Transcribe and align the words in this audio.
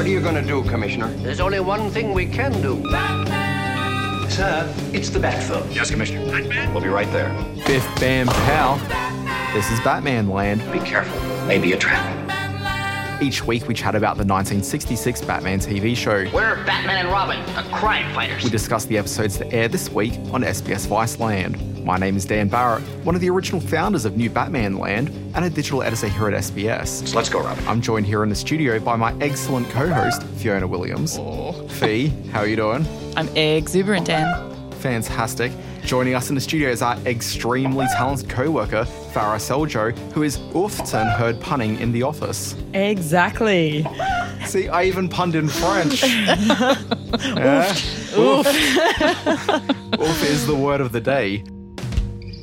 What 0.00 0.06
are 0.06 0.12
you 0.12 0.22
gonna 0.22 0.40
do, 0.40 0.62
Commissioner? 0.62 1.08
There's 1.18 1.40
only 1.40 1.60
one 1.60 1.90
thing 1.90 2.14
we 2.14 2.24
can 2.24 2.52
do. 2.62 2.82
Sir, 4.30 4.74
it's 4.94 5.10
the 5.10 5.18
Batphone. 5.18 5.74
Yes, 5.74 5.90
Commissioner. 5.90 6.24
Batman? 6.24 6.72
We'll 6.72 6.82
be 6.82 6.88
right 6.88 7.12
there. 7.12 7.28
Biff 7.66 7.86
Bam 8.00 8.26
Pow. 8.26 8.78
This 9.52 9.70
is 9.70 9.78
Batman 9.80 10.30
Land. 10.30 10.62
Be 10.72 10.78
careful. 10.78 11.20
Maybe 11.46 11.74
a 11.74 11.76
trap. 11.76 12.29
Each 13.20 13.44
week 13.44 13.68
we 13.68 13.74
chat 13.74 13.94
about 13.94 14.16
the 14.16 14.24
1966 14.24 15.20
Batman 15.26 15.60
TV 15.60 15.94
show. 15.94 16.24
We're 16.32 16.64
Batman 16.64 17.04
and 17.04 17.08
Robin, 17.08 17.38
the 17.54 17.62
crime 17.70 18.14
fighters. 18.14 18.42
We 18.42 18.48
discuss 18.48 18.86
the 18.86 18.96
episodes 18.96 19.36
that 19.38 19.52
air 19.52 19.68
this 19.68 19.90
week 19.90 20.14
on 20.32 20.40
SBS 20.40 20.86
Viceland. 20.86 21.84
My 21.84 21.98
name 21.98 22.16
is 22.16 22.24
Dan 22.24 22.48
Barrett, 22.48 22.82
one 23.04 23.14
of 23.14 23.20
the 23.20 23.28
original 23.28 23.60
founders 23.60 24.06
of 24.06 24.16
New 24.16 24.30
Batman 24.30 24.78
Land 24.78 25.10
and 25.34 25.44
a 25.44 25.50
digital 25.50 25.82
editor 25.82 26.08
here 26.08 26.28
at 26.28 26.34
SBS. 26.44 27.06
So 27.08 27.14
let's 27.14 27.28
go, 27.28 27.42
Robin. 27.42 27.66
I'm 27.68 27.82
joined 27.82 28.06
here 28.06 28.22
in 28.22 28.30
the 28.30 28.34
studio 28.34 28.80
by 28.80 28.96
my 28.96 29.14
excellent 29.20 29.68
co-host 29.68 30.22
Fiona 30.22 30.66
Williams. 30.66 31.18
Oh. 31.18 31.52
Fee, 31.68 32.08
how 32.32 32.40
are 32.40 32.46
you 32.46 32.56
doing? 32.56 32.86
I'm 33.18 33.28
exuberant, 33.36 34.06
Dan. 34.06 34.50
Fantastic. 34.76 35.52
Joining 35.84 36.14
us 36.14 36.30
in 36.30 36.34
the 36.34 36.40
studio 36.40 36.70
is 36.70 36.80
our 36.80 36.96
extremely 37.00 37.86
talented 37.96 38.30
co-worker 38.30 38.86
Farah 39.12 39.38
Seljo, 39.40 39.96
who 40.12 40.22
is 40.22 40.38
often 40.54 41.06
heard 41.08 41.40
punning 41.40 41.78
in 41.78 41.92
the 41.92 42.02
office. 42.02 42.54
Exactly. 42.74 43.84
See, 44.46 44.68
I 44.68 44.84
even 44.84 45.08
punned 45.08 45.34
in 45.34 45.48
French. 45.48 46.02
Yeah. 47.20 47.70
Oof. 48.16 48.46
Oof 48.46 50.24
is 50.24 50.46
the 50.46 50.54
word 50.56 50.80
of 50.80 50.92
the 50.92 51.00
day. 51.00 51.42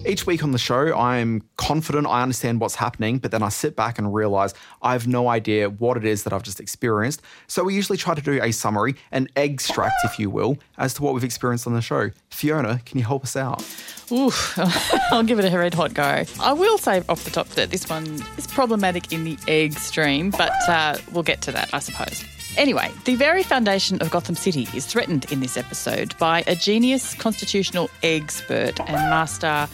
Each 0.08 0.26
week 0.26 0.42
on 0.42 0.54
the 0.54 0.58
show, 0.58 0.98
I'm 0.98 1.44
confident 1.58 2.08
I 2.08 2.22
understand 2.22 2.62
what's 2.62 2.76
happening, 2.76 3.18
but 3.18 3.32
then 3.32 3.44
I 3.44 3.50
sit 3.50 3.76
back 3.76 4.00
and 4.00 4.14
realize 4.14 4.54
I 4.82 4.94
have 4.94 5.06
no 5.06 5.28
idea 5.28 5.70
what 5.70 5.98
it 5.98 6.06
is 6.06 6.24
that 6.24 6.32
I've 6.32 6.44
just 6.44 6.62
experienced. 6.62 7.22
So 7.48 7.66
we 7.66 7.76
usually 7.76 7.98
try 7.98 8.16
to 8.16 8.22
do 8.22 8.42
a 8.42 8.54
summary, 8.54 8.96
an 9.12 9.28
extract, 9.36 9.96
if 10.06 10.18
you 10.18 10.30
will, 10.30 10.59
as 10.78 10.94
to 10.94 11.04
what 11.04 11.14
we've 11.14 11.26
experienced 11.26 11.68
on 11.68 11.73
the 11.73 11.81
show. 11.81 12.12
Fiona, 12.30 12.80
can 12.86 12.98
you 12.98 13.04
help 13.04 13.26
us 13.26 13.36
out? 13.36 13.62
Oof. 14.09 14.58
I'll 15.12 15.23
give 15.23 15.40
it 15.40 15.54
a 15.54 15.58
red 15.58 15.73
hot 15.73 15.94
go. 15.94 16.24
I 16.40 16.53
will 16.53 16.78
say 16.78 17.03
off 17.09 17.26
the 17.26 17.31
top 17.31 17.50
that 17.50 17.72
this 17.72 17.90
one 17.90 18.06
is 18.38 18.48
problematic 18.48 19.12
in 19.12 19.26
the 19.26 19.38
extreme, 19.50 20.30
but 20.30 20.53
uh, 20.70 20.98
we'll 21.12 21.24
get 21.24 21.42
to 21.42 21.52
that, 21.52 21.74
I 21.74 21.80
suppose. 21.80 22.24
Anyway, 22.56 22.90
the 23.03 23.16
very 23.16 23.44
foundation 23.44 24.02
of 24.02 24.09
Gotham 24.09 24.36
City 24.36 24.70
is 24.74 24.86
threatened 24.86 25.30
in 25.34 25.42
this 25.42 25.58
episode 25.58 26.18
by 26.18 26.46
a 26.48 26.56
genius 26.56 27.14
constitutional 27.14 27.90
expert 28.02 28.80
and 28.80 28.94
master 28.94 29.68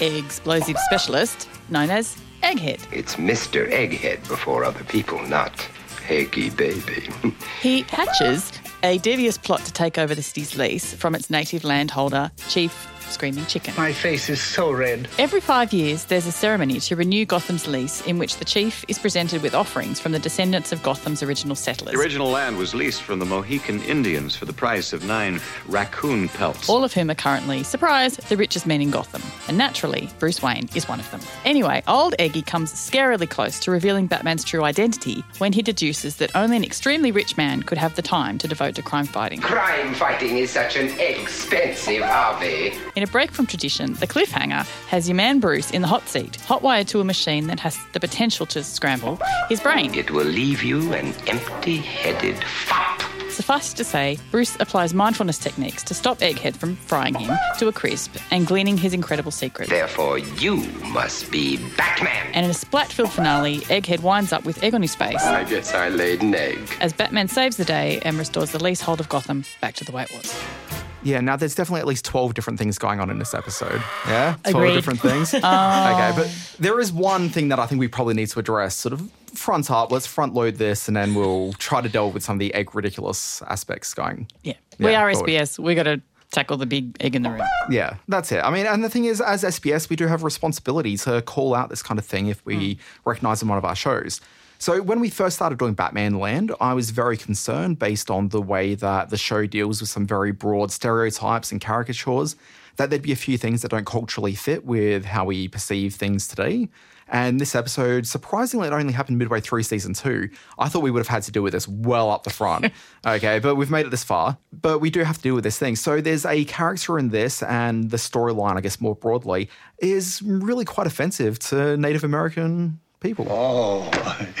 explosive 0.00 0.76
specialist 0.78 1.48
known 1.68 1.90
as 1.90 2.16
Egghead. 2.42 2.80
It's 2.92 3.16
Mr. 3.16 3.70
Egghead 3.70 4.26
before 4.28 4.64
other 4.64 4.84
people, 4.84 5.22
not 5.26 5.66
Eggy 6.08 6.50
Baby. 6.50 7.08
He 7.60 7.82
hatches 7.82 8.52
a 8.82 8.98
devious 8.98 9.38
plot 9.38 9.64
to 9.64 9.72
take 9.72 9.96
over 9.96 10.14
the 10.14 10.22
city's 10.22 10.56
lease 10.56 10.92
from 10.92 11.14
its 11.14 11.30
native 11.30 11.64
landholder, 11.64 12.30
Chief 12.48 12.90
Screaming 13.10 13.46
Chicken. 13.46 13.74
My 13.76 13.92
face 13.92 14.28
is 14.28 14.40
so 14.40 14.72
red. 14.72 15.08
Every 15.18 15.40
five 15.40 15.72
years, 15.72 16.04
there's 16.04 16.26
a 16.26 16.32
ceremony 16.32 16.80
to 16.80 16.96
renew 16.96 17.24
Gotham's 17.24 17.66
lease 17.66 18.04
in 18.06 18.18
which 18.18 18.36
the 18.36 18.44
chief 18.44 18.84
is 18.88 18.98
presented 18.98 19.42
with 19.42 19.54
offerings 19.54 20.00
from 20.00 20.12
the 20.12 20.18
descendants 20.18 20.72
of 20.72 20.82
Gotham's 20.82 21.22
original 21.22 21.56
settlers. 21.56 21.94
The 21.94 22.00
original 22.00 22.28
land 22.30 22.56
was 22.58 22.74
leased 22.74 23.02
from 23.02 23.18
the 23.18 23.24
Mohican 23.26 23.80
Indians 23.82 24.34
for 24.36 24.44
the 24.46 24.52
price 24.52 24.92
of 24.92 25.04
nine 25.04 25.40
raccoon 25.68 26.28
pelts. 26.28 26.68
all 26.68 26.84
of 26.84 26.92
whom 26.92 27.10
are 27.10 27.14
currently, 27.14 27.62
surprise, 27.62 28.16
the 28.16 28.36
richest 28.36 28.66
men 28.66 28.80
in 28.80 28.90
Gotham. 28.90 29.22
And 29.48 29.56
naturally, 29.58 30.08
Bruce 30.18 30.42
Wayne 30.42 30.68
is 30.74 30.88
one 30.88 31.00
of 31.00 31.10
them. 31.10 31.20
Anyway, 31.44 31.82
old 31.86 32.14
Eggy 32.18 32.42
comes 32.42 32.72
scarily 32.72 33.28
close 33.28 33.58
to 33.60 33.70
revealing 33.70 34.06
Batman's 34.06 34.44
true 34.44 34.64
identity 34.64 35.24
when 35.38 35.52
he 35.52 35.62
deduces 35.62 36.16
that 36.16 36.34
only 36.34 36.56
an 36.56 36.64
extremely 36.64 37.12
rich 37.12 37.36
man 37.36 37.62
could 37.62 37.78
have 37.78 37.94
the 37.94 38.02
time 38.02 38.38
to 38.38 38.48
devote 38.48 38.74
to 38.76 38.82
crime 38.82 39.06
fighting. 39.06 39.40
Crime 39.40 39.94
fighting 39.94 40.38
is 40.38 40.50
such 40.50 40.76
an 40.76 40.88
expensive 40.98 42.02
hobby. 42.02 42.72
In 42.96 43.02
a 43.02 43.08
break 43.08 43.32
from 43.32 43.46
tradition, 43.46 43.94
the 43.94 44.06
cliffhanger 44.06 44.64
has 44.86 45.08
your 45.08 45.16
man 45.16 45.40
Bruce 45.40 45.72
in 45.72 45.82
the 45.82 45.88
hot 45.88 46.08
seat, 46.08 46.38
hotwired 46.46 46.86
to 46.88 47.00
a 47.00 47.04
machine 47.04 47.48
that 47.48 47.58
has 47.58 47.76
the 47.92 47.98
potential 47.98 48.46
to 48.46 48.62
scramble 48.62 49.18
his 49.48 49.60
brain. 49.60 49.92
It 49.94 50.12
will 50.12 50.24
leave 50.26 50.62
you 50.62 50.92
an 50.92 51.12
empty-headed 51.26 52.38
fop. 52.44 53.02
Suffice 53.30 53.72
it 53.72 53.76
to 53.78 53.84
say, 53.84 54.16
Bruce 54.30 54.56
applies 54.60 54.94
mindfulness 54.94 55.38
techniques 55.38 55.82
to 55.82 55.92
stop 55.92 56.18
Egghead 56.18 56.54
from 56.54 56.76
frying 56.76 57.14
him 57.16 57.36
to 57.58 57.66
a 57.66 57.72
crisp 57.72 58.14
and 58.30 58.46
gleaning 58.46 58.76
his 58.76 58.94
incredible 58.94 59.32
secret. 59.32 59.68
Therefore, 59.68 60.18
you 60.18 60.58
must 60.92 61.32
be 61.32 61.56
Batman. 61.76 62.30
And 62.32 62.44
in 62.44 62.50
a 62.52 62.54
splat 62.54 62.92
filled 62.92 63.10
finale, 63.10 63.58
Egghead 63.62 64.02
winds 64.02 64.32
up 64.32 64.44
with 64.44 64.62
egg 64.62 64.72
on 64.72 64.82
his 64.82 64.94
face 64.94 65.20
I 65.20 65.42
guess 65.42 65.74
I 65.74 65.88
laid 65.88 66.22
an 66.22 66.32
egg. 66.36 66.60
as 66.80 66.92
Batman 66.92 67.26
saves 67.26 67.56
the 67.56 67.64
day 67.64 67.98
and 68.04 68.16
restores 68.18 68.52
the 68.52 68.62
leasehold 68.62 69.00
of 69.00 69.08
Gotham 69.08 69.44
back 69.60 69.74
to 69.74 69.84
the 69.84 69.90
way 69.90 70.04
it 70.04 70.12
was. 70.12 70.83
Yeah, 71.04 71.20
now 71.20 71.36
there's 71.36 71.54
definitely 71.54 71.80
at 71.80 71.86
least 71.86 72.04
12 72.06 72.34
different 72.34 72.58
things 72.58 72.78
going 72.78 72.98
on 72.98 73.10
in 73.10 73.18
this 73.18 73.34
episode. 73.34 73.82
Yeah? 74.06 74.36
12 74.44 74.56
Agreed. 74.56 74.74
different 74.74 75.00
things. 75.00 75.34
Okay, 75.44 76.12
but 76.16 76.26
um, 76.26 76.32
there 76.58 76.80
is 76.80 76.92
one 76.92 77.28
thing 77.28 77.48
that 77.48 77.58
I 77.58 77.66
think 77.66 77.78
we 77.78 77.88
probably 77.88 78.14
need 78.14 78.28
to 78.28 78.38
address 78.40 78.74
sort 78.74 78.92
of 78.92 79.10
front 79.34 79.70
up. 79.70 79.92
Let's 79.92 80.06
front 80.06 80.34
load 80.34 80.56
this 80.56 80.88
and 80.88 80.96
then 80.96 81.14
we'll 81.14 81.52
try 81.54 81.80
to 81.80 81.88
delve 81.88 82.14
with 82.14 82.22
some 82.22 82.36
of 82.36 82.40
the 82.40 82.52
egg 82.54 82.74
ridiculous 82.74 83.42
aspects 83.42 83.92
going. 83.94 84.28
Yeah. 84.42 84.54
We 84.78 84.94
are 84.94 85.12
forward. 85.12 85.28
SBS. 85.28 85.58
we 85.58 85.74
got 85.74 85.84
to 85.84 86.00
tackle 86.34 86.56
the 86.56 86.66
big 86.66 86.96
egg 87.00 87.14
in 87.14 87.22
the 87.22 87.30
room. 87.30 87.42
Yeah, 87.70 87.96
that's 88.08 88.32
it. 88.32 88.44
I 88.44 88.50
mean, 88.50 88.66
and 88.66 88.84
the 88.84 88.90
thing 88.90 89.06
is, 89.06 89.20
as 89.20 89.44
SBS, 89.44 89.88
we 89.88 89.96
do 89.96 90.06
have 90.06 90.22
a 90.22 90.24
responsibility 90.24 90.96
to 90.98 91.22
call 91.22 91.54
out 91.54 91.70
this 91.70 91.82
kind 91.82 91.98
of 91.98 92.04
thing 92.04 92.26
if 92.26 92.44
we 92.44 92.74
hmm. 92.74 92.80
recognize 93.08 93.40
in 93.40 93.48
one 93.48 93.58
of 93.58 93.64
our 93.64 93.76
shows. 93.76 94.20
So 94.58 94.80
when 94.80 95.00
we 95.00 95.10
first 95.10 95.36
started 95.36 95.58
doing 95.58 95.74
Batman 95.74 96.18
Land, 96.18 96.52
I 96.60 96.74
was 96.74 96.90
very 96.90 97.16
concerned 97.16 97.78
based 97.78 98.10
on 98.10 98.28
the 98.28 98.40
way 98.40 98.74
that 98.74 99.10
the 99.10 99.16
show 99.16 99.46
deals 99.46 99.80
with 99.80 99.90
some 99.90 100.06
very 100.06 100.32
broad 100.32 100.70
stereotypes 100.70 101.52
and 101.52 101.60
caricatures, 101.60 102.36
that 102.76 102.90
there'd 102.90 103.02
be 103.02 103.12
a 103.12 103.16
few 103.16 103.36
things 103.36 103.62
that 103.62 103.70
don't 103.70 103.86
culturally 103.86 104.34
fit 104.34 104.64
with 104.64 105.04
how 105.04 105.24
we 105.24 105.48
perceive 105.48 105.94
things 105.94 106.26
today. 106.26 106.68
And 107.08 107.40
this 107.40 107.54
episode, 107.54 108.06
surprisingly, 108.06 108.68
it 108.68 108.72
only 108.72 108.92
happened 108.92 109.18
midway 109.18 109.40
through 109.40 109.62
season 109.62 109.94
two. 109.94 110.28
I 110.58 110.68
thought 110.68 110.82
we 110.82 110.90
would 110.90 111.00
have 111.00 111.08
had 111.08 111.22
to 111.24 111.32
deal 111.32 111.42
with 111.42 111.52
this 111.52 111.68
well 111.68 112.10
up 112.10 112.24
the 112.24 112.30
front. 112.30 112.70
okay, 113.06 113.38
but 113.38 113.56
we've 113.56 113.70
made 113.70 113.86
it 113.86 113.90
this 113.90 114.04
far. 114.04 114.38
But 114.52 114.78
we 114.78 114.90
do 114.90 115.02
have 115.02 115.16
to 115.16 115.22
deal 115.22 115.34
with 115.34 115.44
this 115.44 115.58
thing. 115.58 115.76
So 115.76 116.00
there's 116.00 116.24
a 116.24 116.44
character 116.44 116.98
in 116.98 117.10
this, 117.10 117.42
and 117.42 117.90
the 117.90 117.96
storyline, 117.96 118.56
I 118.56 118.60
guess, 118.60 118.80
more 118.80 118.94
broadly, 118.94 119.48
is 119.78 120.22
really 120.22 120.64
quite 120.64 120.86
offensive 120.86 121.38
to 121.40 121.76
Native 121.76 122.04
American 122.04 122.80
people. 123.00 123.26
Oh, 123.28 123.90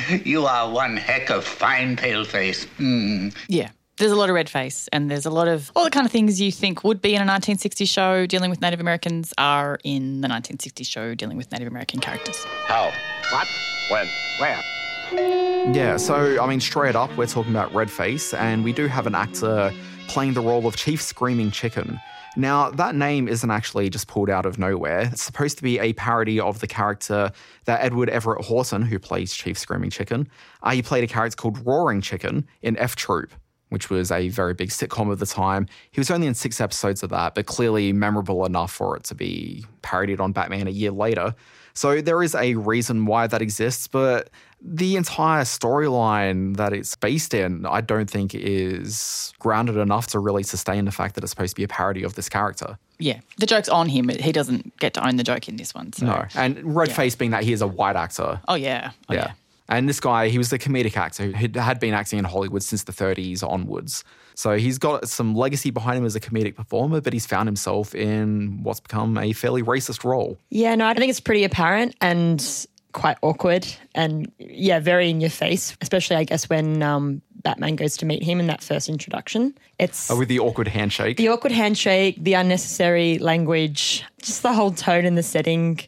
you 0.24 0.46
are 0.46 0.70
one 0.70 0.96
heck 0.96 1.30
of 1.30 1.38
a 1.38 1.42
fine 1.42 1.96
pale 1.96 2.24
face. 2.24 2.64
Hmm. 2.78 3.28
Yeah. 3.48 3.70
There's 3.96 4.10
a 4.10 4.16
lot 4.16 4.28
of 4.28 4.34
red 4.34 4.50
face, 4.50 4.88
and 4.92 5.08
there's 5.08 5.24
a 5.24 5.30
lot 5.30 5.46
of 5.46 5.70
all 5.76 5.84
the 5.84 5.90
kind 5.90 6.04
of 6.04 6.10
things 6.10 6.40
you 6.40 6.50
think 6.50 6.82
would 6.82 7.00
be 7.00 7.14
in 7.14 7.22
a 7.22 7.24
1960s 7.24 7.88
show 7.88 8.26
dealing 8.26 8.50
with 8.50 8.60
Native 8.60 8.80
Americans 8.80 9.32
are 9.38 9.78
in 9.84 10.20
the 10.20 10.26
1960s 10.26 10.84
show 10.84 11.14
dealing 11.14 11.36
with 11.36 11.52
Native 11.52 11.68
American 11.68 12.00
characters. 12.00 12.44
How? 12.66 12.92
What? 13.30 13.46
When? 13.90 14.08
Where? 14.40 15.72
Yeah, 15.72 15.96
so 15.96 16.42
I 16.42 16.46
mean, 16.48 16.60
straight 16.60 16.96
up, 16.96 17.16
we're 17.16 17.26
talking 17.26 17.52
about 17.52 17.70
Redface, 17.72 18.36
and 18.36 18.64
we 18.64 18.72
do 18.72 18.88
have 18.88 19.06
an 19.06 19.14
actor 19.14 19.72
playing 20.08 20.34
the 20.34 20.40
role 20.40 20.66
of 20.66 20.74
Chief 20.74 21.00
Screaming 21.00 21.52
Chicken. 21.52 22.00
Now, 22.36 22.70
that 22.70 22.96
name 22.96 23.28
isn't 23.28 23.48
actually 23.48 23.90
just 23.90 24.08
pulled 24.08 24.28
out 24.28 24.44
of 24.44 24.58
nowhere. 24.58 25.02
It's 25.12 25.22
supposed 25.22 25.56
to 25.58 25.62
be 25.62 25.78
a 25.78 25.92
parody 25.92 26.40
of 26.40 26.58
the 26.58 26.66
character 26.66 27.30
that 27.66 27.80
Edward 27.80 28.10
Everett 28.10 28.44
Horton, 28.44 28.82
who 28.82 28.98
plays 28.98 29.32
Chief 29.32 29.56
Screaming 29.56 29.90
Chicken, 29.90 30.28
uh, 30.64 30.72
he 30.72 30.82
played 30.82 31.04
a 31.04 31.06
character 31.06 31.36
called 31.36 31.64
Roaring 31.64 32.00
Chicken 32.00 32.48
in 32.60 32.76
F 32.76 32.96
Troop, 32.96 33.30
which 33.74 33.90
was 33.90 34.10
a 34.10 34.30
very 34.30 34.54
big 34.54 34.70
sitcom 34.70 35.10
of 35.10 35.18
the 35.18 35.26
time. 35.26 35.66
He 35.90 36.00
was 36.00 36.10
only 36.10 36.26
in 36.26 36.34
six 36.34 36.60
episodes 36.60 37.02
of 37.02 37.10
that, 37.10 37.34
but 37.34 37.44
clearly 37.44 37.92
memorable 37.92 38.46
enough 38.46 38.72
for 38.72 38.96
it 38.96 39.04
to 39.04 39.14
be 39.14 39.66
parodied 39.82 40.20
on 40.20 40.32
Batman 40.32 40.66
a 40.66 40.70
year 40.70 40.92
later. 40.92 41.34
So 41.74 42.00
there 42.00 42.22
is 42.22 42.36
a 42.36 42.54
reason 42.54 43.04
why 43.04 43.26
that 43.26 43.42
exists, 43.42 43.88
but 43.88 44.30
the 44.62 44.94
entire 44.94 45.42
storyline 45.42 46.56
that 46.56 46.72
it's 46.72 46.94
based 46.94 47.34
in, 47.34 47.66
I 47.66 47.80
don't 47.80 48.08
think 48.08 48.32
is 48.32 49.32
grounded 49.40 49.76
enough 49.76 50.06
to 50.08 50.20
really 50.20 50.44
sustain 50.44 50.84
the 50.84 50.92
fact 50.92 51.16
that 51.16 51.24
it's 51.24 51.30
supposed 51.32 51.50
to 51.50 51.56
be 51.56 51.64
a 51.64 51.68
parody 51.68 52.04
of 52.04 52.14
this 52.14 52.28
character. 52.28 52.78
Yeah. 53.00 53.20
The 53.38 53.46
joke's 53.46 53.68
on 53.68 53.88
him. 53.88 54.08
He 54.08 54.30
doesn't 54.30 54.78
get 54.78 54.94
to 54.94 55.06
own 55.06 55.16
the 55.16 55.24
joke 55.24 55.48
in 55.48 55.56
this 55.56 55.74
one. 55.74 55.92
So. 55.92 56.06
No. 56.06 56.24
And 56.36 56.58
Redface 56.58 57.18
being 57.18 57.32
that 57.32 57.42
he 57.42 57.52
is 57.52 57.60
a 57.60 57.66
white 57.66 57.96
actor. 57.96 58.40
Oh, 58.46 58.54
yeah. 58.54 58.92
Oh, 59.08 59.14
yeah. 59.14 59.32
And 59.68 59.88
this 59.88 59.98
guy, 60.00 60.28
he 60.28 60.36
was 60.38 60.52
a 60.52 60.58
comedic 60.58 60.96
actor 60.96 61.30
who 61.32 61.58
had 61.58 61.80
been 61.80 61.94
acting 61.94 62.18
in 62.18 62.24
Hollywood 62.24 62.62
since 62.62 62.84
the 62.84 62.92
30s 62.92 63.42
onwards. 63.42 64.04
So 64.34 64.56
he's 64.56 64.78
got 64.78 65.08
some 65.08 65.34
legacy 65.34 65.70
behind 65.70 65.98
him 65.98 66.04
as 66.04 66.14
a 66.14 66.20
comedic 66.20 66.54
performer, 66.54 67.00
but 67.00 67.12
he's 67.12 67.24
found 67.24 67.48
himself 67.48 67.94
in 67.94 68.62
what's 68.62 68.80
become 68.80 69.16
a 69.16 69.32
fairly 69.32 69.62
racist 69.62 70.04
role. 70.04 70.36
Yeah, 70.50 70.74
no, 70.74 70.86
I 70.86 70.94
think 70.94 71.08
it's 71.10 71.20
pretty 71.20 71.44
apparent 71.44 71.94
and 72.00 72.66
quite 72.92 73.16
awkward 73.22 73.66
and 73.94 74.30
yeah, 74.38 74.80
very 74.80 75.08
in 75.10 75.20
your 75.20 75.30
face, 75.30 75.76
especially 75.80 76.16
I 76.16 76.24
guess 76.24 76.48
when 76.48 76.82
um, 76.82 77.22
Batman 77.42 77.76
goes 77.76 77.96
to 77.98 78.06
meet 78.06 78.22
him 78.22 78.40
in 78.40 78.46
that 78.48 78.62
first 78.62 78.88
introduction. 78.88 79.56
It's 79.78 80.10
Uh, 80.10 80.16
with 80.16 80.28
the 80.28 80.40
awkward 80.40 80.68
handshake. 80.68 81.16
the 81.16 81.28
awkward 81.28 81.52
handshake, 81.52 82.16
the 82.22 82.34
unnecessary 82.34 83.18
language, 83.18 84.04
just 84.20 84.42
the 84.42 84.52
whole 84.52 84.70
tone 84.72 85.04
and 85.06 85.16
the 85.16 85.22
setting. 85.22 85.80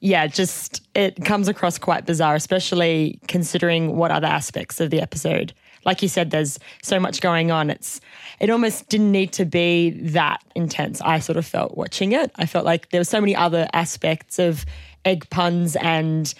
Yeah, 0.00 0.26
just 0.26 0.82
it 0.94 1.24
comes 1.24 1.48
across 1.48 1.78
quite 1.78 2.06
bizarre, 2.06 2.34
especially 2.34 3.18
considering 3.26 3.96
what 3.96 4.10
other 4.10 4.26
aspects 4.26 4.80
of 4.80 4.90
the 4.90 5.00
episode. 5.00 5.52
Like 5.84 6.02
you 6.02 6.08
said, 6.08 6.30
there's 6.30 6.58
so 6.82 7.00
much 7.00 7.20
going 7.20 7.50
on. 7.50 7.70
It's 7.70 8.00
it 8.40 8.50
almost 8.50 8.88
didn't 8.88 9.10
need 9.10 9.32
to 9.34 9.44
be 9.44 9.90
that 9.90 10.42
intense. 10.54 11.00
I 11.00 11.18
sort 11.18 11.36
of 11.36 11.46
felt 11.46 11.76
watching 11.76 12.12
it. 12.12 12.30
I 12.36 12.46
felt 12.46 12.64
like 12.64 12.90
there 12.90 13.00
were 13.00 13.04
so 13.04 13.20
many 13.20 13.34
other 13.34 13.68
aspects 13.72 14.38
of 14.38 14.64
egg 15.04 15.28
puns 15.30 15.76
and 15.76 16.32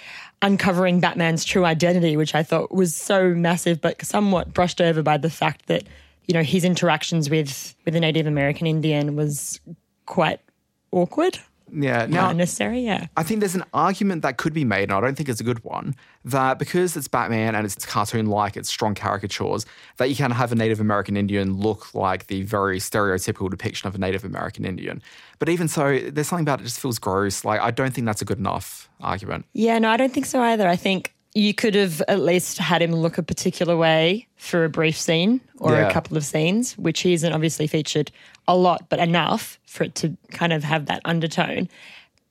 uncovering 0.43 1.01
Batman's 1.01 1.45
true 1.45 1.65
identity, 1.65 2.17
which 2.17 2.35
I 2.35 2.43
thought 2.43 2.73
was 2.73 2.95
so 2.95 3.35
massive, 3.35 3.81
but 3.81 4.05
somewhat 4.05 4.53
brushed 4.53 4.81
over 4.81 5.03
by 5.03 5.17
the 5.17 5.31
fact 5.31 5.67
that 5.67 5.85
you 6.27 6.35
know 6.35 6.43
his 6.43 6.65
interactions 6.65 7.31
with 7.31 7.75
with 7.85 7.97
a 7.97 8.01
Native 8.01 8.27
American 8.27 8.67
Indian 8.67 9.17
was 9.17 9.61
quite 10.07 10.41
awkward. 10.93 11.39
Yeah. 11.73 12.07
Now, 12.07 12.29
Now, 12.29 12.33
necessary, 12.33 12.81
yeah. 12.81 13.07
I 13.17 13.23
think 13.23 13.41
there's 13.41 13.55
an 13.55 13.65
argument 13.73 14.23
that 14.23 14.37
could 14.37 14.53
be 14.53 14.65
made, 14.65 14.85
and 14.85 14.93
I 14.93 15.01
don't 15.01 15.17
think 15.17 15.29
it's 15.29 15.41
a 15.41 15.45
good 15.45 15.63
one, 15.65 15.95
that 16.25 16.59
because 16.59 16.97
it's 16.97 17.09
Batman 17.09 17.55
and 17.55 17.65
it's 17.65 17.87
cartoon 17.87 18.27
like, 18.27 18.57
it's 18.57 18.69
strong 18.69 18.95
caricatures, 18.95 19.67
that 19.97 20.09
you 20.09 20.17
can 20.17 20.31
have 20.31 20.53
a 20.53 20.55
Native 20.55 20.81
American 20.81 21.17
Indian 21.17 21.59
look 21.59 21.95
like 21.95 22.27
the 22.27 22.43
very 22.43 22.79
stereotypical 22.79 23.51
depiction 23.51 23.89
of 23.89 23.95
a 23.95 23.99
Native 23.99 24.25
American 24.25 24.65
Indian. 24.65 25.03
But 25.39 25.49
even 25.49 25.69
so, 25.69 25.99
there's 25.99 26.29
something 26.29 26.45
about 26.45 26.61
it 26.61 26.65
just 26.65 26.81
feels 26.81 26.99
gross. 26.99 27.45
Like, 27.45 27.61
I 27.61 27.71
don't 27.71 27.95
think 27.95 28.07
that's 28.07 28.23
a 28.23 28.25
good 28.25 28.39
enough 28.39 28.89
argument. 29.01 29.47
Yeah, 29.53 29.79
no, 29.79 29.91
I 29.91 29.97
don't 29.97 30.13
think 30.13 30.27
so 30.27 30.41
either. 30.43 30.69
I 30.69 30.77
think 30.77 31.15
you 31.39 31.55
could 31.55 31.75
have 31.75 32.03
at 32.09 32.21
least 32.21 32.59
had 32.59 32.83
him 32.83 32.93
look 32.93 33.17
a 33.19 33.23
particular 33.23 33.77
way 33.77 34.27
for 34.37 34.65
a 34.65 34.69
brief 34.69 34.97
scene 34.99 35.41
or 35.59 35.73
Yeah. 35.73 35.89
a 35.89 35.93
couple 35.93 36.17
of 36.17 36.25
scenes, 36.25 36.77
which 36.77 37.01
he 37.01 37.13
isn't 37.13 37.33
obviously 37.33 37.67
featured 37.67 38.11
a 38.49 38.57
lot, 38.57 38.89
but 38.89 38.99
enough 38.99 39.59
for 39.67 39.85
it 39.85 39.95
to 39.97 40.17
kind 40.33 40.53
of 40.53 40.65
have 40.65 40.87
that 40.87 41.01
undertone. 41.05 41.69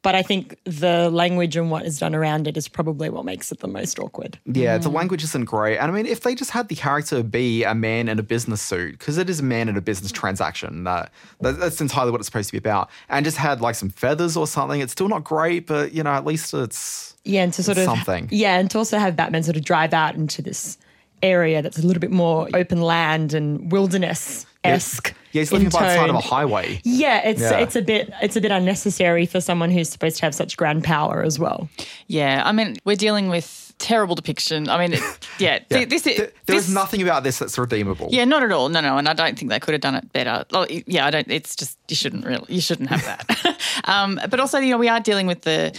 But 0.07 0.15
I 0.15 0.23
think 0.23 0.57
the 0.63 1.09
language 1.09 1.57
and 1.57 1.69
what 1.69 1.85
is 1.85 1.99
done 1.99 2.15
around 2.15 2.47
it 2.47 2.55
is 2.55 2.69
probably 2.69 3.09
what 3.09 3.25
makes 3.25 3.51
it 3.51 3.59
the 3.59 3.67
most 3.67 3.99
awkward. 3.99 4.39
Yeah, 4.45 4.77
the 4.77 4.87
mm. 4.87 4.93
language 4.93 5.21
isn't 5.25 5.43
great. 5.43 5.79
And 5.79 5.91
I 5.91 5.93
mean, 5.93 6.05
if 6.05 6.21
they 6.21 6.33
just 6.33 6.51
had 6.51 6.69
the 6.69 6.75
character 6.75 7.21
be 7.23 7.65
a 7.65 7.75
man 7.75 8.07
in 8.07 8.17
a 8.17 8.23
business 8.23 8.61
suit, 8.61 8.97
because 8.97 9.17
it 9.17 9.29
is 9.29 9.41
a 9.41 9.43
man 9.43 9.67
in 9.67 9.75
a 9.75 9.81
business 9.81 10.13
transaction, 10.13 10.85
that, 10.85 11.11
that 11.41 11.59
that's 11.59 11.81
entirely 11.81 12.11
what 12.11 12.21
it's 12.21 12.27
supposed 12.27 12.47
to 12.47 12.53
be 12.53 12.57
about, 12.57 12.89
and 13.09 13.25
just 13.25 13.35
had 13.35 13.59
like 13.59 13.75
some 13.75 13.89
feathers 13.89 14.37
or 14.37 14.47
something, 14.47 14.79
it's 14.79 14.93
still 14.93 15.09
not 15.09 15.25
great, 15.25 15.67
but 15.67 15.91
you 15.91 16.03
know, 16.03 16.11
at 16.11 16.23
least 16.23 16.53
it's. 16.53 17.17
Yeah, 17.25 17.43
and 17.43 17.51
to 17.55 17.63
sort 17.63 17.77
of 17.77 17.83
Something. 17.83 18.29
Yeah, 18.31 18.59
and 18.59 18.71
to 18.71 18.77
also 18.77 18.99
have 18.99 19.17
Batman 19.17 19.43
sort 19.43 19.57
of 19.57 19.65
drive 19.65 19.93
out 19.93 20.15
into 20.15 20.41
this 20.41 20.77
area 21.21 21.61
that's 21.61 21.79
a 21.79 21.85
little 21.85 21.99
bit 21.99 22.11
more 22.11 22.47
open 22.53 22.79
land 22.79 23.33
and 23.33 23.73
wilderness 23.73 24.45
esque. 24.63 25.13
Yeah, 25.31 25.41
he's 25.41 25.51
living 25.51 25.69
by 25.69 25.81
the 25.81 25.95
side 25.95 26.09
of 26.09 26.15
a 26.15 26.19
highway. 26.19 26.79
Yeah, 26.83 27.27
it's 27.27 27.41
Yeah. 27.41 27.57
it's 27.59 27.75
a 27.75 27.81
bit 27.81 28.11
it's 28.21 28.35
a 28.35 28.41
bit 28.41 28.51
unnecessary 28.51 29.25
for 29.25 29.41
someone 29.41 29.71
who's 29.71 29.89
supposed 29.89 30.17
to 30.17 30.21
have 30.25 30.33
such 30.35 30.57
grand 30.57 30.83
power 30.83 31.23
as 31.23 31.37
well. 31.39 31.69
Yeah, 32.07 32.41
I 32.45 32.51
mean, 32.51 32.77
we're 32.85 32.95
dealing 32.95 33.27
with 33.29 33.73
terrible 33.79 34.15
depiction. 34.15 34.69
I 34.69 34.79
mean, 34.79 34.93
it, 34.93 34.99
yeah, 35.39 35.59
Yeah. 35.69 35.77
th- 35.77 35.89
this 35.89 36.07
is. 36.07 36.17
There- 36.17 36.31
there 36.47 36.55
this, 36.55 36.67
is 36.69 36.73
nothing 36.73 37.01
about 37.03 37.23
this 37.23 37.37
that's 37.39 37.57
redeemable. 37.57 38.07
Yeah, 38.11 38.25
not 38.25 38.41
at 38.41 38.51
all. 38.51 38.69
No, 38.69 38.81
no, 38.81 38.97
and 38.97 39.07
I 39.07 39.13
don't 39.13 39.37
think 39.37 39.51
they 39.51 39.59
could 39.59 39.73
have 39.73 39.81
done 39.81 39.95
it 39.95 40.11
better. 40.13 40.45
Well, 40.51 40.65
yeah, 40.69 41.05
I 41.05 41.11
don't. 41.11 41.29
It's 41.29 41.55
just 41.55 41.77
you 41.89 41.95
shouldn't 41.95 42.25
really, 42.25 42.45
you 42.47 42.61
shouldn't 42.61 42.89
have 42.89 43.03
that. 43.05 43.59
um, 43.83 44.19
but 44.29 44.39
also, 44.39 44.57
you 44.59 44.71
know, 44.71 44.77
we 44.77 44.89
are 44.89 44.99
dealing 44.99 45.27
with 45.27 45.41
the 45.41 45.77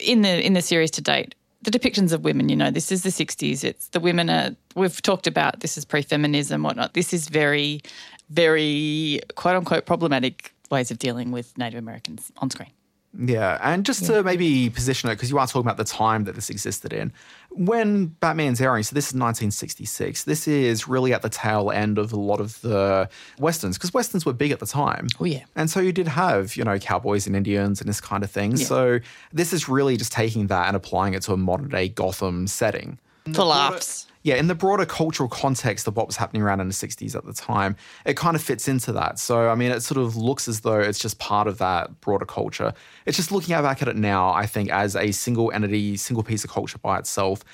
in 0.00 0.22
the 0.22 0.44
in 0.46 0.52
the 0.52 0.62
series 0.62 0.90
to 0.92 1.00
date 1.02 1.34
the 1.62 1.70
depictions 1.70 2.12
of 2.12 2.22
women. 2.22 2.48
You 2.48 2.56
know, 2.56 2.70
this 2.70 2.92
is 2.92 3.02
the 3.02 3.08
'60s. 3.10 3.64
It's 3.64 3.88
the 3.88 3.98
women 4.00 4.28
are. 4.30 4.50
We've 4.76 5.00
talked 5.02 5.26
about 5.26 5.60
this 5.60 5.76
is 5.78 5.84
pre-feminism, 5.86 6.62
whatnot. 6.62 6.92
This 6.94 7.12
is 7.14 7.28
very, 7.28 7.80
very 8.28 9.20
quote 9.34 9.56
unquote 9.56 9.86
problematic 9.86 10.52
ways 10.70 10.90
of 10.90 10.98
dealing 10.98 11.30
with 11.30 11.56
Native 11.56 11.78
Americans 11.78 12.32
on 12.38 12.50
screen. 12.50 12.70
Yeah, 13.18 13.58
and 13.62 13.86
just 13.86 14.04
to 14.06 14.22
maybe 14.22 14.68
position 14.68 15.08
it, 15.08 15.14
because 15.14 15.30
you 15.30 15.38
are 15.38 15.46
talking 15.46 15.62
about 15.62 15.78
the 15.78 15.84
time 15.84 16.24
that 16.24 16.34
this 16.34 16.50
existed 16.50 16.92
in. 16.92 17.12
When 17.50 18.08
Batman's 18.08 18.60
airing, 18.60 18.82
so 18.82 18.94
this 18.94 19.06
is 19.06 19.14
1966, 19.14 20.24
this 20.24 20.46
is 20.46 20.86
really 20.86 21.14
at 21.14 21.22
the 21.22 21.30
tail 21.30 21.70
end 21.70 21.96
of 21.96 22.12
a 22.12 22.16
lot 22.16 22.40
of 22.40 22.60
the 22.60 23.08
Westerns, 23.38 23.78
because 23.78 23.94
Westerns 23.94 24.26
were 24.26 24.34
big 24.34 24.50
at 24.50 24.58
the 24.58 24.66
time. 24.66 25.06
Oh, 25.18 25.24
yeah. 25.24 25.44
And 25.54 25.70
so 25.70 25.80
you 25.80 25.92
did 25.92 26.08
have, 26.08 26.56
you 26.56 26.64
know, 26.64 26.78
cowboys 26.78 27.26
and 27.26 27.34
Indians 27.34 27.80
and 27.80 27.88
this 27.88 28.02
kind 28.02 28.22
of 28.22 28.30
thing. 28.30 28.58
So 28.58 29.00
this 29.32 29.54
is 29.54 29.66
really 29.66 29.96
just 29.96 30.12
taking 30.12 30.48
that 30.48 30.66
and 30.66 30.76
applying 30.76 31.14
it 31.14 31.22
to 31.22 31.32
a 31.32 31.38
modern 31.38 31.70
day 31.70 31.88
Gotham 31.88 32.46
setting. 32.46 32.98
For 33.32 33.44
laughs. 33.44 34.06
Yeah, 34.22 34.34
in 34.34 34.48
the 34.48 34.56
broader 34.56 34.84
cultural 34.84 35.28
context 35.28 35.86
of 35.86 35.96
what 35.96 36.08
was 36.08 36.16
happening 36.16 36.42
around 36.42 36.58
in 36.60 36.66
the 36.66 36.74
60s 36.74 37.14
at 37.14 37.24
the 37.24 37.32
time, 37.32 37.76
it 38.04 38.16
kind 38.16 38.34
of 38.34 38.42
fits 38.42 38.66
into 38.66 38.90
that. 38.92 39.20
So, 39.20 39.50
I 39.50 39.54
mean, 39.54 39.70
it 39.70 39.82
sort 39.84 39.98
of 39.98 40.16
looks 40.16 40.48
as 40.48 40.62
though 40.62 40.80
it's 40.80 40.98
just 40.98 41.20
part 41.20 41.46
of 41.46 41.58
that 41.58 42.00
broader 42.00 42.24
culture. 42.24 42.74
It's 43.04 43.16
just 43.16 43.30
looking 43.30 43.54
back 43.54 43.82
at 43.82 43.88
it 43.88 43.94
now, 43.94 44.30
I 44.30 44.46
think, 44.46 44.68
as 44.70 44.96
a 44.96 45.12
single 45.12 45.52
entity, 45.52 45.96
single 45.96 46.24
piece 46.24 46.42
of 46.42 46.50
culture 46.50 46.78
by 46.78 46.98
itself, 46.98 47.44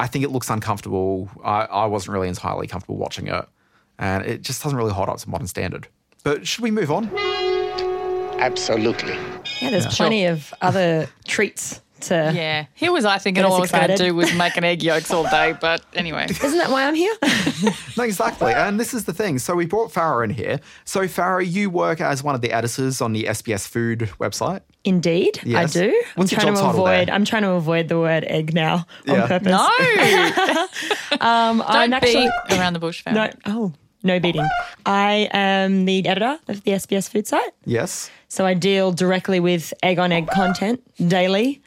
I 0.00 0.08
think 0.08 0.24
it 0.24 0.30
looks 0.30 0.50
uncomfortable. 0.50 1.30
I, 1.44 1.66
I 1.66 1.86
wasn't 1.86 2.14
really 2.14 2.28
entirely 2.28 2.66
comfortable 2.66 2.96
watching 2.96 3.28
it. 3.28 3.44
And 4.00 4.24
it 4.26 4.42
just 4.42 4.60
doesn't 4.62 4.76
really 4.76 4.92
hold 4.92 5.08
up 5.08 5.18
to 5.18 5.30
modern 5.30 5.46
standard. 5.46 5.86
But 6.24 6.48
should 6.48 6.62
we 6.62 6.72
move 6.72 6.90
on? 6.90 7.10
Absolutely. 8.40 9.16
Yeah, 9.60 9.70
there's 9.70 9.86
plenty 9.86 10.24
of 10.24 10.52
other 10.62 11.08
treats 11.26 11.80
to. 12.02 12.32
Yeah, 12.34 12.66
here 12.74 12.92
was 12.92 13.04
I 13.04 13.18
thinking 13.18 13.44
all 13.44 13.54
I 13.54 13.60
was 13.60 13.70
going 13.70 13.88
to 13.88 13.96
do 13.96 14.14
was 14.14 14.32
making 14.34 14.64
egg 14.64 14.82
yolks 14.82 15.10
all 15.10 15.24
day. 15.24 15.54
But 15.60 15.82
anyway, 15.94 16.26
Isn't 16.30 16.58
that 16.58 16.70
why 16.70 16.86
I'm 16.86 16.94
here? 16.94 17.14
No, 17.96 18.04
exactly. 18.04 18.52
And 18.52 18.78
this 18.78 18.94
is 18.94 19.04
the 19.06 19.12
thing. 19.12 19.40
So 19.40 19.56
we 19.56 19.66
brought 19.66 19.92
Farah 19.92 20.22
in 20.22 20.30
here. 20.30 20.60
So, 20.84 21.00
Farah, 21.08 21.44
you 21.50 21.68
work 21.68 22.00
as 22.00 22.22
one 22.22 22.36
of 22.36 22.40
the 22.42 22.52
editors 22.52 23.00
on 23.00 23.12
the 23.12 23.24
SBS 23.24 23.66
Food 23.66 24.10
website. 24.20 24.60
Indeed, 24.84 25.40
Yes. 25.42 25.76
I 25.76 25.80
do. 25.80 26.02
What's 26.14 26.32
I'm 26.32 26.38
trying 26.38 26.54
job 26.54 26.56
to 26.56 26.60
title 26.62 26.80
avoid. 26.86 27.08
there? 27.08 27.14
I'm 27.14 27.24
trying 27.24 27.42
to 27.42 27.50
avoid 27.50 27.88
the 27.88 27.98
word 27.98 28.22
egg 28.28 28.54
now 28.54 28.86
on 29.08 29.16
Yeah. 29.16 29.26
purpose. 29.26 29.48
no, 29.50 30.66
um, 31.20 31.62
I'm 31.66 31.90
don't 31.90 31.94
actually 31.94 32.28
beat 32.48 32.58
around 32.58 32.74
the 32.74 32.78
bush. 32.78 33.02
Farah. 33.04 33.12
no. 33.14 33.30
Oh, 33.46 33.72
no 34.04 34.20
beating. 34.20 34.46
I 34.86 35.28
am 35.32 35.84
the 35.84 36.06
editor 36.06 36.38
of 36.46 36.62
the 36.62 36.70
SBS 36.72 37.10
food 37.10 37.26
site, 37.26 37.50
Yes. 37.64 38.10
so 38.28 38.46
I 38.46 38.54
deal 38.54 38.92
directly 38.92 39.40
with 39.40 39.74
egg 39.82 39.98
on 39.98 40.12
egg 40.12 40.28
content 40.28 40.80
daily. 41.08 41.60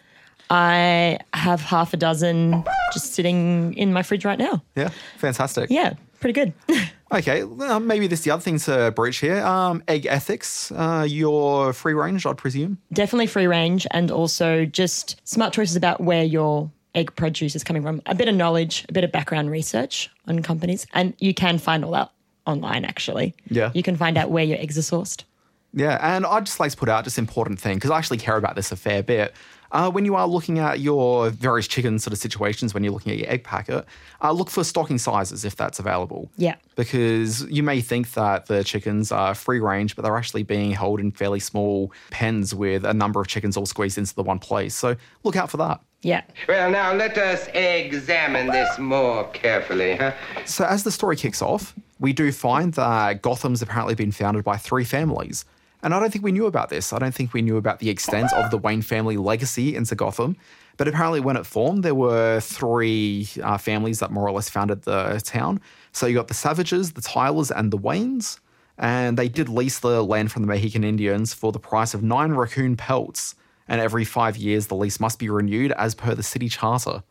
I 0.51 1.18
have 1.33 1.62
half 1.62 1.94
a 1.94 1.98
dozen 1.98 2.63
just 2.92 3.13
sitting 3.13 3.74
in 3.75 3.94
my 3.94 4.03
fridge 4.03 4.25
right 4.25 4.38
now. 4.38 4.62
Yeah. 4.75 4.89
Fantastic. 5.18 5.69
Yeah, 5.69 5.94
pretty 6.19 6.33
good. 6.33 6.53
Okay, 7.13 7.44
well, 7.44 7.81
maybe 7.81 8.07
this 8.07 8.19
is 8.19 8.24
the 8.24 8.31
other 8.31 8.42
thing 8.42 8.57
to 8.59 8.89
breach 8.95 9.18
here. 9.18 9.45
Um, 9.45 9.83
egg 9.89 10.06
ethics. 10.06 10.71
Uh, 10.71 11.06
you're 11.06 11.74
free 11.74 11.94
range, 11.94 12.25
I'd 12.25 12.38
presume. 12.38 12.77
Definitely 12.94 13.27
free 13.27 13.48
range, 13.48 13.86
and 13.92 14.09
also 14.09 14.63
just 14.63 15.19
smart 15.27 15.51
choices 15.53 15.75
about 15.75 16.00
where 16.00 16.24
your 16.24 16.71
egg 16.95 17.13
produce 17.18 17.53
is 17.53 17.65
coming 17.65 17.81
from. 17.81 18.01
A 18.06 18.15
bit 18.15 18.30
of 18.30 18.36
knowledge, 18.36 18.86
a 18.88 18.94
bit 18.94 19.03
of 19.03 19.12
background 19.12 19.51
research 19.51 20.09
on 20.25 20.42
companies, 20.42 20.88
and 20.94 21.13
you 21.19 21.33
can 21.33 21.57
find 21.57 21.83
all 21.83 21.92
that 21.92 22.12
online. 22.48 22.86
Actually, 22.86 23.36
Yeah. 23.50 23.72
you 23.74 23.84
can 23.84 23.98
find 23.98 24.17
out 24.17 24.31
where 24.31 24.46
your 24.46 24.58
eggs 24.60 24.77
are 24.77 24.81
sourced. 24.81 25.25
Yeah, 25.74 25.98
and 26.15 26.25
I'd 26.25 26.46
just 26.46 26.62
like 26.62 26.72
to 26.72 26.77
put 26.77 26.88
out 26.88 27.03
just 27.03 27.17
important 27.20 27.60
thing 27.60 27.75
because 27.75 27.91
I 27.91 27.98
actually 27.98 28.20
care 28.20 28.38
about 28.38 28.55
this 28.55 28.72
a 28.72 28.77
fair 28.77 29.03
bit. 29.03 29.34
Uh, 29.72 29.90
when 29.90 30.06
you 30.06 30.16
are 30.16 30.28
looking 30.28 30.60
at 30.60 30.80
your 30.80 31.30
various 31.30 31.68
chicken 31.68 31.98
sort 31.98 32.13
of 32.13 32.20
situations, 32.20 32.74
when 32.74 32.84
you're 32.84 32.94
looking 32.94 33.12
at 33.12 33.18
your 33.18 33.30
egg 33.30 33.44
packet, 33.44 33.86
uh, 34.22 34.32
look 34.32 34.50
for 34.50 34.63
stocking 34.63 34.98
sizes 34.98 35.46
if 35.46 35.56
that's 35.56 35.80
available. 35.80 36.30
Yeah. 36.38 36.56
Because 36.75 37.44
you 37.50 37.63
may 37.63 37.82
think 37.82 38.12
that 38.13 38.48
the 38.48 38.63
chickens 38.63 39.12
are 39.12 39.34
free 39.34 39.60
range, 39.60 39.96
but 39.96 40.01
they're 40.04 40.18
actually 40.18 40.44
being 40.44 40.72
held 40.72 41.00
in 41.00 41.12
fairly 41.12 41.40
small 41.40 41.92
pens 42.10 42.54
with 42.54 42.86
a 42.86 42.94
number 42.94 43.22
of 43.22 43.28
chickens 43.28 43.56
all 43.56 43.66
squeezed 43.66 43.98
into 43.98 44.13
the 44.13 44.24
one 44.24 44.40
place. 44.40 44.75
So 44.75 44.96
look 45.24 45.36
out 45.36 45.50
for 45.50 45.58
that. 45.58 45.82
Yeah, 46.04 46.24
Well, 46.48 46.72
now 46.72 46.94
let 46.94 47.16
us 47.16 47.48
examine 47.54 48.48
this 48.48 48.80
more 48.80 49.28
carefully, 49.30 49.98
huh? 49.98 50.13
So, 50.46 50.66
as 50.66 50.84
the 50.84 50.90
story 50.90 51.16
kicks 51.16 51.44
off, 51.44 51.75
we 52.00 52.12
do 52.12 52.32
find 52.32 52.74
that 52.74 53.22
Gotham's 53.22 53.62
apparently 53.62 53.94
been 53.94 54.12
founded 54.12 54.44
by 54.44 54.58
three 54.58 54.84
families. 54.84 55.46
And 55.83 55.93
I 55.93 56.00
don't 56.00 56.11
think 56.11 56.23
we 56.23 56.31
knew 56.31 56.45
about 56.45 56.69
this. 56.69 56.93
I 56.93 57.00
don't 57.00 57.13
think 57.13 57.33
we 57.33 57.41
knew 57.41 57.57
about 57.57 57.79
the 57.79 57.89
extent 57.89 58.31
of 58.33 58.51
the 58.51 58.57
Wayne 58.57 58.81
family 58.81 59.17
legacy 59.17 59.75
into 59.75 59.95
Gotham. 59.95 60.38
But 60.77 60.88
apparently, 60.88 61.19
when 61.19 61.38
it 61.38 61.45
formed, 61.45 61.83
there 61.83 61.95
were 61.95 62.39
three 62.39 63.27
uh, 63.43 63.57
families 63.57 64.00
that 64.00 64.11
more 64.11 64.27
or 64.27 64.31
less 64.31 64.50
founded 64.50 64.83
the 64.83 65.21
town. 65.23 65.59
So, 65.91 66.07
you 66.07 66.15
got 66.15 66.27
the 66.27 66.33
Savages, 66.33 66.93
the 66.93 67.01
Tylers, 67.01 67.51
and 67.51 67.71
the 67.71 67.77
Waynes. 67.77 68.39
And 68.77 69.17
they 69.17 69.27
did 69.27 69.50
lease 69.50 69.79
the 69.79 70.03
land 70.03 70.31
from 70.31 70.41
the 70.41 70.47
Mexican 70.47 70.83
Indians 70.83 71.33
for 71.33 71.51
the 71.51 71.59
price 71.59 71.93
of 71.93 72.01
nine 72.01 72.31
raccoon 72.31 72.77
pelts. 72.77 73.35
And 73.67 73.79
every 73.79 74.05
five 74.05 74.38
years, 74.38 74.67
the 74.67 74.75
lease 74.75 75.00
must 75.00 75.19
be 75.19 75.29
renewed 75.29 75.71
as 75.73 75.93
per 75.93 76.15
the 76.15 76.23
city 76.23 76.50
charter. 76.50 77.03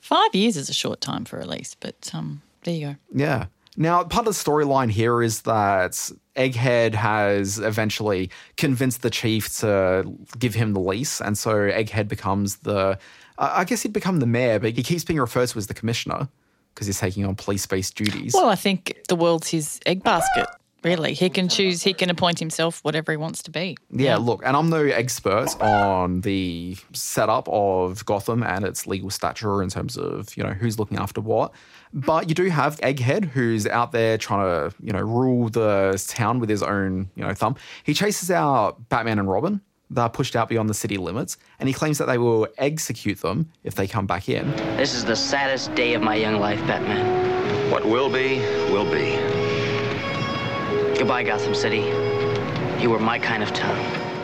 Five 0.00 0.34
years 0.34 0.56
is 0.56 0.68
a 0.68 0.74
short 0.74 1.00
time 1.00 1.24
for 1.24 1.38
a 1.40 1.46
lease, 1.46 1.74
but 1.78 2.10
um, 2.12 2.42
there 2.64 2.74
you 2.74 2.86
go. 2.86 2.96
Yeah. 3.12 3.46
Now, 3.76 4.04
part 4.04 4.26
of 4.26 4.34
the 4.34 4.50
storyline 4.50 4.90
here 4.90 5.22
is 5.22 5.42
that 5.42 6.10
Egghead 6.34 6.94
has 6.94 7.58
eventually 7.58 8.30
convinced 8.56 9.02
the 9.02 9.10
chief 9.10 9.54
to 9.58 10.10
give 10.38 10.54
him 10.54 10.72
the 10.72 10.80
lease. 10.80 11.20
And 11.20 11.36
so 11.36 11.54
Egghead 11.54 12.08
becomes 12.08 12.56
the, 12.58 12.98
uh, 13.38 13.52
I 13.52 13.64
guess 13.64 13.82
he'd 13.82 13.92
become 13.92 14.20
the 14.20 14.26
mayor, 14.26 14.58
but 14.58 14.72
he 14.72 14.82
keeps 14.82 15.04
being 15.04 15.20
referred 15.20 15.48
to 15.48 15.58
as 15.58 15.66
the 15.66 15.74
commissioner 15.74 16.28
because 16.74 16.86
he's 16.86 16.98
taking 17.00 17.24
on 17.24 17.34
police 17.34 17.66
based 17.66 17.96
duties. 17.96 18.32
Well, 18.34 18.48
I 18.48 18.54
think 18.54 18.96
the 19.08 19.16
world's 19.16 19.48
his 19.48 19.80
egg 19.86 20.02
basket. 20.02 20.46
Really, 20.84 21.14
he 21.14 21.30
can 21.30 21.48
choose. 21.48 21.82
He 21.82 21.94
can 21.94 22.10
appoint 22.10 22.38
himself 22.38 22.80
whatever 22.84 23.10
he 23.10 23.16
wants 23.16 23.42
to 23.44 23.50
be. 23.50 23.76
Yeah, 23.90 24.16
look, 24.16 24.42
and 24.44 24.56
I'm 24.56 24.70
no 24.70 24.84
expert 24.84 25.48
on 25.60 26.20
the 26.20 26.76
setup 26.92 27.48
of 27.48 28.04
Gotham 28.06 28.42
and 28.42 28.64
its 28.64 28.86
legal 28.86 29.10
stature 29.10 29.62
in 29.62 29.68
terms 29.68 29.96
of, 29.96 30.36
you 30.36 30.44
know, 30.44 30.50
who's 30.52 30.78
looking 30.78 30.98
after 30.98 31.20
what. 31.20 31.52
But 31.92 32.28
you 32.28 32.34
do 32.34 32.44
have 32.50 32.78
Egghead, 32.80 33.24
who's 33.24 33.66
out 33.66 33.90
there 33.92 34.18
trying 34.18 34.44
to, 34.70 34.76
you 34.80 34.92
know, 34.92 35.00
rule 35.00 35.48
the 35.48 36.02
town 36.08 36.38
with 36.38 36.48
his 36.48 36.62
own, 36.62 37.10
you 37.16 37.24
know, 37.24 37.34
thumb. 37.34 37.56
He 37.82 37.94
chases 37.94 38.30
out 38.30 38.88
Batman 38.88 39.18
and 39.18 39.28
Robin. 39.28 39.60
They're 39.90 40.08
pushed 40.08 40.36
out 40.36 40.48
beyond 40.48 40.68
the 40.68 40.74
city 40.74 40.98
limits, 40.98 41.36
and 41.58 41.68
he 41.68 41.72
claims 41.72 41.98
that 41.98 42.06
they 42.06 42.18
will 42.18 42.48
execute 42.58 43.20
them 43.22 43.50
if 43.64 43.76
they 43.76 43.86
come 43.86 44.06
back 44.06 44.28
in. 44.28 44.50
This 44.76 44.94
is 44.94 45.04
the 45.04 45.16
saddest 45.16 45.74
day 45.74 45.94
of 45.94 46.02
my 46.02 46.16
young 46.16 46.38
life, 46.38 46.60
Batman. 46.66 47.70
What 47.70 47.84
will 47.84 48.10
be, 48.10 48.38
will 48.72 48.90
be. 48.90 49.35
Goodbye, 50.98 51.24
Gotham 51.24 51.54
City. 51.54 51.80
You 52.82 52.88
were 52.88 52.98
my 52.98 53.18
kind 53.18 53.42
of 53.42 53.52
town. 53.52 53.76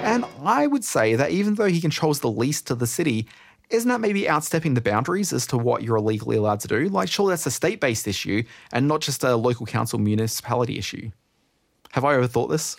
And 0.02 0.24
I 0.42 0.66
would 0.66 0.84
say 0.84 1.14
that 1.16 1.30
even 1.30 1.54
though 1.54 1.66
he 1.66 1.82
controls 1.82 2.20
the 2.20 2.30
lease 2.30 2.62
to 2.62 2.74
the 2.74 2.86
city, 2.86 3.28
isn't 3.68 3.88
that 3.88 4.00
maybe 4.00 4.22
outstepping 4.22 4.74
the 4.74 4.80
boundaries 4.80 5.34
as 5.34 5.46
to 5.48 5.58
what 5.58 5.82
you're 5.82 6.00
legally 6.00 6.36
allowed 6.36 6.60
to 6.60 6.68
do? 6.68 6.88
Like, 6.88 7.10
surely 7.10 7.32
that's 7.32 7.46
a 7.46 7.50
state 7.50 7.78
based 7.78 8.08
issue 8.08 8.42
and 8.72 8.88
not 8.88 9.02
just 9.02 9.22
a 9.22 9.36
local 9.36 9.66
council 9.66 9.98
municipality 9.98 10.78
issue. 10.78 11.10
Have 11.90 12.06
I 12.06 12.14
overthought 12.14 12.48
this? 12.48 12.76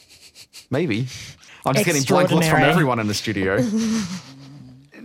Maybe. 0.72 1.08
I'm 1.64 1.76
just 1.76 1.86
getting 1.86 2.04
blank 2.04 2.32
looks 2.32 2.48
from 2.48 2.62
everyone 2.62 3.00
in 3.00 3.08
the 3.08 3.14
studio. 3.14 3.58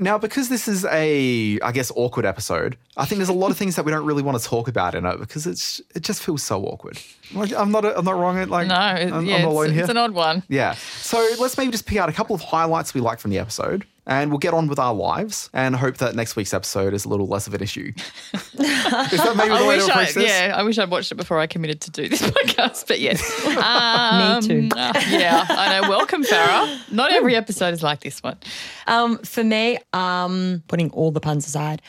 Now, 0.00 0.18
because 0.18 0.48
this 0.48 0.68
is 0.68 0.84
a, 0.86 1.58
I 1.60 1.72
guess, 1.72 1.90
awkward 1.94 2.24
episode, 2.24 2.76
I 2.96 3.04
think 3.04 3.18
there's 3.18 3.28
a 3.28 3.32
lot 3.32 3.50
of 3.50 3.56
things 3.56 3.76
that 3.76 3.84
we 3.84 3.90
don't 3.92 4.04
really 4.04 4.22
want 4.22 4.38
to 4.40 4.44
talk 4.44 4.68
about 4.68 4.94
in 4.94 5.04
it 5.04 5.18
because 5.18 5.46
it's 5.46 5.80
it 5.94 6.02
just 6.02 6.22
feels 6.22 6.42
so 6.42 6.64
awkward. 6.64 6.98
Like, 7.34 7.52
I'm 7.52 7.70
not, 7.70 7.84
I'm 7.84 8.04
not 8.04 8.16
wrong. 8.16 8.36
Like, 8.48 8.68
No, 8.68 8.74
I'm, 8.74 9.28
I'm 9.28 9.44
alone 9.44 9.66
it's, 9.66 9.74
here. 9.74 9.82
it's 9.82 9.90
an 9.90 9.96
odd 9.96 10.12
one. 10.12 10.42
Yeah. 10.48 10.74
So 11.00 11.18
let's 11.40 11.56
maybe 11.58 11.72
just 11.72 11.86
pick 11.86 11.98
out 11.98 12.08
a 12.08 12.12
couple 12.12 12.34
of 12.34 12.40
highlights 12.42 12.94
we 12.94 13.00
like 13.00 13.18
from 13.18 13.30
the 13.30 13.38
episode 13.38 13.86
and 14.08 14.30
we'll 14.30 14.38
get 14.38 14.54
on 14.54 14.66
with 14.66 14.78
our 14.78 14.94
lives 14.94 15.50
and 15.52 15.76
hope 15.76 15.98
that 15.98 16.16
next 16.16 16.34
week's 16.34 16.54
episode 16.54 16.94
is 16.94 17.04
a 17.04 17.08
little 17.08 17.28
less 17.28 17.46
of 17.46 17.52
an 17.52 17.62
issue. 17.62 17.92
is 18.32 18.40
that 18.54 19.34
maybe 19.36 19.50
the 19.50 19.54
I 19.54 19.68
way 19.68 19.76
wish 19.76 19.86
to 19.86 19.94
I, 19.96 20.04
this? 20.06 20.16
yeah, 20.16 20.54
I 20.56 20.62
wish 20.62 20.78
I'd 20.78 20.90
watched 20.90 21.12
it 21.12 21.16
before 21.16 21.38
I 21.38 21.46
committed 21.46 21.82
to 21.82 21.90
do 21.90 22.08
this 22.08 22.22
podcast. 22.30 22.88
But 22.88 23.00
yes, 23.00 23.22
um, 23.58 24.40
too. 24.42 24.68
yeah, 25.14 25.46
I 25.48 25.78
know. 25.78 25.90
Welcome, 25.90 26.24
Farah. 26.24 26.90
Not 26.90 27.12
every 27.12 27.36
episode 27.36 27.74
is 27.74 27.82
like 27.82 28.00
this 28.00 28.22
one. 28.22 28.38
Um, 28.86 29.18
for 29.18 29.44
me, 29.44 29.78
um, 29.92 30.62
putting 30.68 30.90
all 30.92 31.10
the 31.10 31.20
puns 31.20 31.46
aside, 31.46 31.82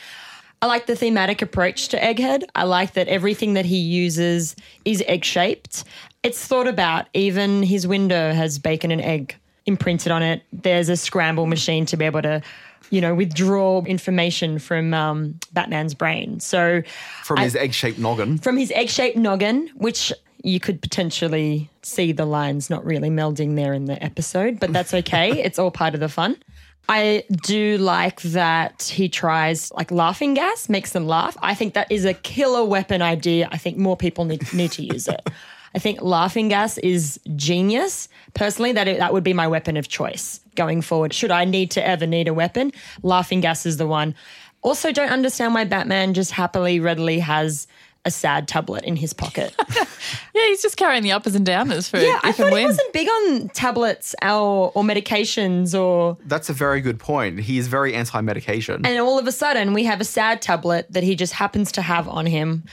I 0.60 0.66
like 0.66 0.84
the 0.84 0.96
thematic 0.96 1.40
approach 1.40 1.88
to 1.88 1.98
Egghead. 1.98 2.44
I 2.54 2.64
like 2.64 2.92
that 2.92 3.08
everything 3.08 3.54
that 3.54 3.64
he 3.64 3.78
uses 3.78 4.54
is 4.84 5.02
egg 5.06 5.24
shaped. 5.24 5.84
It's 6.22 6.46
thought 6.46 6.68
about. 6.68 7.06
Even 7.14 7.62
his 7.62 7.86
window 7.86 8.34
has 8.34 8.58
bacon 8.58 8.90
and 8.90 9.00
egg 9.00 9.36
imprinted 9.66 10.12
on 10.12 10.22
it. 10.22 10.42
There's 10.52 10.88
a 10.88 10.96
scramble 10.96 11.46
machine 11.46 11.86
to 11.86 11.96
be 11.96 12.04
able 12.04 12.22
to, 12.22 12.42
you 12.90 13.00
know, 13.00 13.14
withdraw 13.14 13.82
information 13.84 14.58
from 14.58 14.94
um, 14.94 15.38
Batman's 15.52 15.94
brain. 15.94 16.40
So 16.40 16.82
From 17.24 17.38
his 17.38 17.54
egg 17.56 17.72
shaped 17.74 17.98
noggin. 17.98 18.38
from 18.38 18.56
his 18.56 18.70
egg 18.72 18.88
shaped 18.88 19.16
noggin, 19.16 19.70
which 19.74 20.12
you 20.42 20.58
could 20.58 20.80
potentially 20.80 21.68
see 21.82 22.12
the 22.12 22.24
lines 22.24 22.70
not 22.70 22.84
really 22.84 23.10
melding 23.10 23.56
there 23.56 23.74
in 23.74 23.84
the 23.84 24.02
episode, 24.02 24.58
but 24.58 24.72
that's 24.72 24.94
okay. 24.94 25.42
it's 25.44 25.58
all 25.58 25.70
part 25.70 25.94
of 25.94 26.00
the 26.00 26.08
fun. 26.08 26.36
I 26.88 27.22
do 27.42 27.78
like 27.78 28.20
that 28.22 28.82
he 28.82 29.08
tries 29.08 29.70
like 29.72 29.92
laughing 29.92 30.34
gas, 30.34 30.68
makes 30.68 30.90
them 30.92 31.06
laugh. 31.06 31.36
I 31.40 31.54
think 31.54 31.74
that 31.74 31.92
is 31.92 32.04
a 32.04 32.14
killer 32.14 32.64
weapon 32.64 33.00
idea. 33.00 33.48
I 33.52 33.58
think 33.58 33.76
more 33.76 33.96
people 33.96 34.24
need, 34.24 34.52
need 34.52 34.72
to 34.72 34.82
use 34.82 35.06
it. 35.06 35.20
I 35.74 35.78
think 35.78 36.02
laughing 36.02 36.48
gas 36.48 36.78
is 36.78 37.20
genius. 37.36 38.08
Personally, 38.34 38.72
that 38.72 38.84
that 38.84 39.12
would 39.12 39.24
be 39.24 39.32
my 39.32 39.46
weapon 39.46 39.76
of 39.76 39.88
choice 39.88 40.40
going 40.56 40.82
forward. 40.82 41.12
Should 41.12 41.30
I 41.30 41.44
need 41.44 41.70
to 41.72 41.86
ever 41.86 42.06
need 42.06 42.28
a 42.28 42.34
weapon, 42.34 42.72
laughing 43.02 43.40
gas 43.40 43.66
is 43.66 43.76
the 43.76 43.86
one. 43.86 44.14
Also, 44.62 44.92
don't 44.92 45.10
understand 45.10 45.54
why 45.54 45.64
Batman 45.64 46.12
just 46.12 46.32
happily, 46.32 46.80
readily 46.80 47.18
has 47.20 47.66
a 48.04 48.10
sad 48.10 48.48
tablet 48.48 48.84
in 48.84 48.96
his 48.96 49.12
pocket. 49.12 49.54
Yeah, 50.34 50.46
he's 50.46 50.62
just 50.62 50.76
carrying 50.76 51.02
the 51.02 51.12
uppers 51.12 51.34
and 51.34 51.46
downers 51.46 51.90
for 51.90 51.98
yeah, 51.98 52.18
I 52.22 52.30
if 52.30 52.36
thought 52.36 52.48
and 52.48 52.58
he 52.58 52.64
wasn't 52.64 52.92
big 52.92 53.08
on 53.08 53.48
tablets 53.50 54.14
or, 54.22 54.72
or 54.74 54.82
medications 54.82 55.78
or. 55.78 56.16
That's 56.24 56.48
a 56.48 56.52
very 56.52 56.80
good 56.80 56.98
point. 56.98 57.40
He 57.40 57.58
is 57.58 57.68
very 57.68 57.94
anti 57.94 58.20
medication. 58.20 58.86
And 58.86 58.98
all 58.98 59.18
of 59.18 59.26
a 59.26 59.32
sudden, 59.32 59.74
we 59.74 59.84
have 59.84 60.00
a 60.00 60.04
sad 60.04 60.40
tablet 60.40 60.86
that 60.90 61.02
he 61.02 61.14
just 61.14 61.34
happens 61.34 61.72
to 61.72 61.82
have 61.82 62.08
on 62.08 62.26
him, 62.26 62.64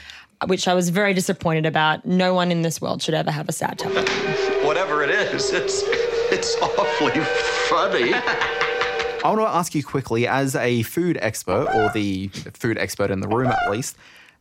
which 0.46 0.68
I 0.68 0.74
was 0.74 0.90
very 0.90 1.14
disappointed 1.14 1.66
about. 1.66 2.06
No 2.06 2.34
one 2.34 2.52
in 2.52 2.62
this 2.62 2.80
world 2.80 3.02
should 3.02 3.16
ever 3.16 3.32
have 3.32 3.50
a 3.50 3.52
sad 3.52 3.80
tablet. 3.80 4.08
Whatever 4.64 5.04
it 5.04 5.10
is, 5.10 5.52
it's 5.52 5.84
it's 6.32 6.56
awfully 6.62 7.20
funny. 7.70 8.14
I 9.24 9.30
want 9.30 9.40
to 9.42 9.48
ask 9.48 9.74
you 9.74 9.84
quickly, 9.84 10.28
as 10.28 10.56
a 10.56 10.84
food 10.84 11.18
expert, 11.20 11.68
or 11.74 11.92
the 11.92 12.28
food 12.54 12.78
expert 12.78 13.12
in 13.12 13.20
the 13.20 13.28
room 13.28 13.48
at 13.48 13.70
least, 13.70 13.98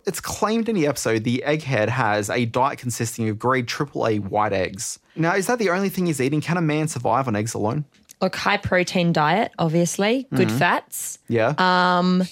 it's 0.06 0.20
claimed 0.20 0.68
in 0.68 0.76
the 0.76 0.86
episode 0.86 1.24
the 1.24 1.42
egghead 1.46 1.88
has 1.88 2.30
a 2.30 2.44
diet 2.44 2.78
consisting 2.78 3.28
of 3.28 3.38
grade 3.38 3.66
AAA 3.66 4.20
white 4.20 4.52
eggs. 4.52 4.98
Now, 5.16 5.34
is 5.34 5.46
that 5.46 5.58
the 5.58 5.70
only 5.70 5.88
thing 5.88 6.06
he's 6.06 6.20
eating? 6.20 6.40
Can 6.40 6.56
a 6.56 6.60
man 6.60 6.88
survive 6.88 7.26
on 7.26 7.34
eggs 7.34 7.54
alone? 7.54 7.84
Look, 8.20 8.36
high 8.36 8.58
protein 8.58 9.12
diet, 9.12 9.52
obviously, 9.58 10.26
good 10.34 10.48
mm-hmm. 10.48 10.58
fats. 10.58 11.18
Yeah. 11.28 11.54
Um, 11.58 12.22